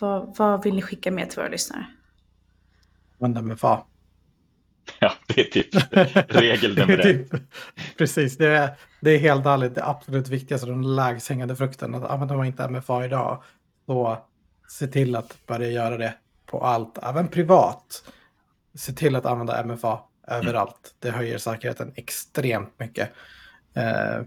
vad, 0.00 0.36
vad 0.36 0.64
vill 0.64 0.74
ni 0.74 0.82
skicka 0.82 1.10
med 1.10 1.30
till 1.30 1.38
våra 1.38 1.48
lyssnare? 1.48 1.86
Använda 3.20 3.42
med 3.42 3.60
FA. 3.60 3.84
Ja, 5.00 5.12
det 5.26 5.40
är 5.40 5.44
typ 5.44 5.74
regel 6.34 6.78
nummer 6.78 6.96
typ, 7.02 7.28
Precis, 7.98 8.36
det 8.36 8.48
är, 8.48 8.70
det 9.00 9.10
är 9.10 9.18
helt 9.18 9.46
ärligt 9.46 9.74
det 9.74 9.84
absolut 9.84 10.28
viktigaste, 10.28 10.66
den 10.66 10.96
lägst 10.96 11.28
hängande 11.28 11.56
frukten. 11.56 11.94
Att 11.94 12.10
använder 12.10 12.36
man 12.36 12.46
inte 12.46 12.68
MFA 12.68 13.04
idag, 13.04 13.42
så 13.86 14.26
se 14.68 14.86
till 14.86 15.16
att 15.16 15.46
börja 15.46 15.70
göra 15.70 15.96
det 15.98 16.14
på 16.46 16.60
allt, 16.60 16.98
även 17.02 17.28
privat. 17.28 18.04
Se 18.74 18.92
till 18.92 19.16
att 19.16 19.26
använda 19.26 19.64
MFA 19.64 20.00
överallt. 20.30 20.94
Det 20.98 21.10
höjer 21.10 21.38
säkerheten 21.38 21.92
extremt 21.96 22.78
mycket. 22.78 23.10
Eh, 23.74 24.22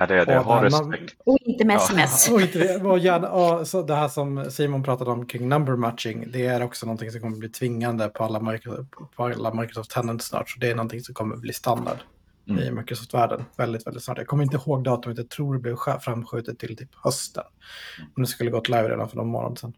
Ja, 0.00 0.06
det 0.06 0.14
är 0.14 0.26
det. 0.26 0.38
Ha 0.38 0.64
respekt. 0.64 1.16
Och 1.24 1.38
inte 1.40 1.64
med 1.64 1.76
sms. 1.76 2.28
Ja, 2.28 2.34
och 2.34 2.40
inte, 2.40 2.76
och 2.76 2.98
gärna, 2.98 3.30
och 3.30 3.68
så 3.68 3.82
det 3.82 3.94
här 3.94 4.08
som 4.08 4.50
Simon 4.50 4.82
pratade 4.82 5.10
om 5.10 5.26
kring 5.26 5.48
number 5.48 5.76
matching, 5.76 6.30
det 6.30 6.46
är 6.46 6.62
också 6.62 6.86
någonting 6.86 7.10
som 7.10 7.20
kommer 7.20 7.36
bli 7.36 7.48
tvingande 7.48 8.08
på 8.08 8.24
alla 8.24 8.40
Microsoft, 8.40 8.90
på 9.16 9.24
alla 9.24 9.54
Microsoft 9.54 9.90
Tenants 9.90 10.26
snart. 10.26 10.50
Så 10.50 10.58
det 10.58 10.70
är 10.70 10.74
någonting 10.74 11.00
som 11.00 11.14
kommer 11.14 11.36
bli 11.36 11.52
standard 11.52 11.98
mm. 12.48 12.62
i 12.62 12.70
Microsoft-världen 12.70 13.44
väldigt, 13.56 13.86
väldigt 13.86 14.02
snart. 14.02 14.18
Jag 14.18 14.26
kommer 14.26 14.42
inte 14.42 14.56
ihåg 14.56 14.84
datumet, 14.84 15.18
jag 15.18 15.28
tror 15.28 15.54
det 15.54 15.60
blev 15.60 15.76
framskjutet 16.00 16.58
till 16.58 16.76
typ 16.76 16.94
hösten. 16.94 17.44
Men 18.14 18.22
det 18.22 18.28
skulle 18.28 18.50
gått 18.50 18.68
live 18.68 18.88
redan 18.88 19.08
för 19.08 19.16
någon 19.16 19.28
månad 19.28 19.58
sedan. 19.58 19.72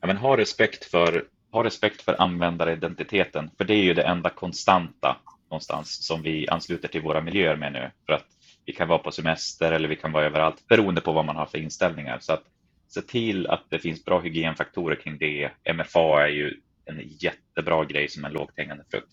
Ja, 0.00 0.06
men 0.06 0.16
ha 0.16 0.36
respekt 0.36 0.84
för 0.84 1.24
ha 1.52 1.64
respekt 1.64 2.02
för 2.02 2.20
användaridentiteten, 2.22 3.50
för 3.58 3.64
det 3.64 3.74
är 3.74 3.82
ju 3.82 3.94
det 3.94 4.02
enda 4.02 4.30
konstanta 4.30 5.16
någonstans 5.50 6.06
som 6.06 6.22
vi 6.22 6.48
ansluter 6.48 6.88
till 6.88 7.02
våra 7.02 7.20
miljöer 7.20 7.56
med 7.56 7.72
nu. 7.72 7.90
För 8.06 8.12
att 8.12 8.26
vi 8.64 8.72
kan 8.72 8.88
vara 8.88 8.98
på 8.98 9.10
semester 9.10 9.72
eller 9.72 9.88
vi 9.88 9.96
kan 9.96 10.12
vara 10.12 10.26
överallt 10.26 10.68
beroende 10.68 11.00
på 11.00 11.12
vad 11.12 11.24
man 11.24 11.36
har 11.36 11.46
för 11.46 11.58
inställningar. 11.58 12.18
Så 12.20 12.32
att 12.32 12.42
se 12.88 13.02
till 13.02 13.46
att 13.46 13.64
det 13.68 13.78
finns 13.78 14.04
bra 14.04 14.20
hygienfaktorer 14.20 14.96
kring 14.96 15.18
det. 15.18 15.50
MFA 15.74 16.22
är 16.22 16.28
ju 16.28 16.60
en 16.84 17.00
jättebra 17.04 17.84
grej 17.84 18.08
som 18.08 18.24
en 18.24 18.32
lågt 18.32 18.52
hängande 18.56 18.84
frukt. 18.90 19.10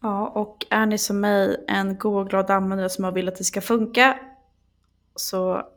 Ja, 0.00 0.28
och 0.28 0.66
är 0.70 0.86
ni 0.86 0.98
som 0.98 1.20
mig 1.20 1.64
en 1.68 1.98
god 1.98 2.22
och 2.22 2.30
glad 2.30 2.50
användare 2.50 2.88
som 2.88 3.04
har 3.04 3.12
vill 3.12 3.28
att 3.28 3.36
det 3.36 3.44
ska 3.44 3.60
funka 3.60 4.18
så 5.16 5.68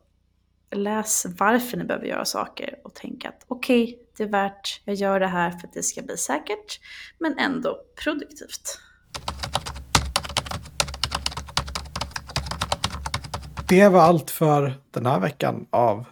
läs 0.72 1.26
varför 1.39 1.78
ni 1.78 1.84
behöver 1.84 2.06
göra 2.06 2.26
saker 2.26 2.76
och 2.84 2.91
tänk 2.96 3.26
att 3.26 3.46
okej, 3.48 3.84
okay, 3.84 4.07
det 4.18 4.24
är 4.24 4.28
värt, 4.28 4.82
jag 4.86 4.96
gör 4.96 5.20
det 5.20 5.28
här 5.28 5.52
för 5.52 5.68
att 5.68 5.74
det 5.74 5.84
ska 5.84 6.02
bli 6.02 6.18
säkert 6.18 6.80
men 7.20 7.40
ändå 7.40 7.78
produktivt. 8.04 8.80
Det 13.70 13.88
var 13.88 14.02
allt 14.02 14.32
för 14.32 14.74
den 14.92 15.06
här 15.06 15.20
veckan 15.20 15.68
av 15.70 16.06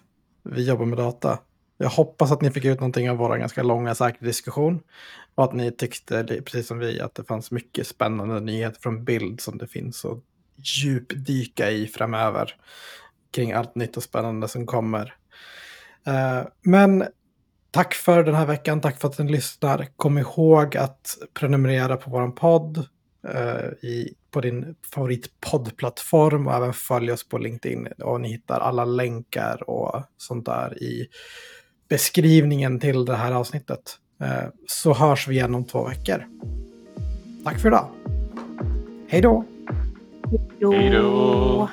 Vi 0.43 0.67
jobbar 0.67 0.85
med 0.85 0.97
data. 0.97 1.39
Jag 1.77 1.89
hoppas 1.89 2.31
att 2.31 2.41
ni 2.41 2.51
fick 2.51 2.65
ut 2.65 2.79
någonting 2.79 3.09
av 3.09 3.17
vår 3.17 3.37
ganska 3.37 3.63
långa 3.63 3.95
säkerhetsdiskussion. 3.95 4.81
Och 5.35 5.43
att 5.43 5.53
ni 5.53 5.71
tyckte, 5.71 6.23
precis 6.23 6.67
som 6.67 6.79
vi, 6.79 7.01
att 7.01 7.15
det 7.15 7.23
fanns 7.23 7.51
mycket 7.51 7.87
spännande 7.87 8.39
nyheter 8.39 8.81
från 8.81 9.03
bild 9.03 9.41
som 9.41 9.57
det 9.57 9.67
finns 9.67 10.05
att 10.05 10.19
djupdyka 10.55 11.71
i 11.71 11.87
framöver. 11.87 12.55
Kring 13.31 13.51
allt 13.51 13.75
nytt 13.75 13.97
och 13.97 14.03
spännande 14.03 14.47
som 14.47 14.65
kommer. 14.65 15.15
Eh, 16.07 16.47
men 16.61 17.05
tack 17.75 17.93
för 17.93 18.23
den 18.23 18.35
här 18.35 18.45
veckan, 18.45 18.81
tack 18.81 18.99
för 18.99 19.07
att 19.07 19.19
ni 19.19 19.31
lyssnar. 19.31 19.87
Kom 19.95 20.17
ihåg 20.17 20.77
att 20.77 21.17
prenumerera 21.33 21.97
på 21.97 22.09
vår 22.09 22.27
podd 22.27 22.77
uh, 23.27 23.89
i, 23.89 24.13
på 24.31 24.41
din 24.41 24.75
favoritpoddplattform 24.93 26.47
och 26.47 26.53
även 26.53 26.73
följ 26.73 27.11
oss 27.11 27.29
på 27.29 27.37
LinkedIn. 27.37 27.87
Och 27.87 28.21
ni 28.21 28.27
hittar 28.27 28.59
alla 28.59 28.85
länkar 28.85 29.69
och 29.69 30.03
sånt 30.17 30.45
där 30.45 30.83
i 30.83 31.07
beskrivningen 31.89 32.79
till 32.79 33.05
det 33.05 33.15
här 33.15 33.31
avsnittet. 33.31 33.97
Eh, 34.21 34.49
så 34.67 34.93
hörs 34.93 35.27
vi 35.27 35.35
igen 35.35 35.55
om 35.55 35.65
två 35.65 35.87
veckor. 35.87 36.25
Tack 37.43 37.59
för 37.59 37.67
idag. 37.67 37.89
Hej 39.07 39.21
då! 39.21 39.45
Hej 40.61 40.89
då! 40.89 41.69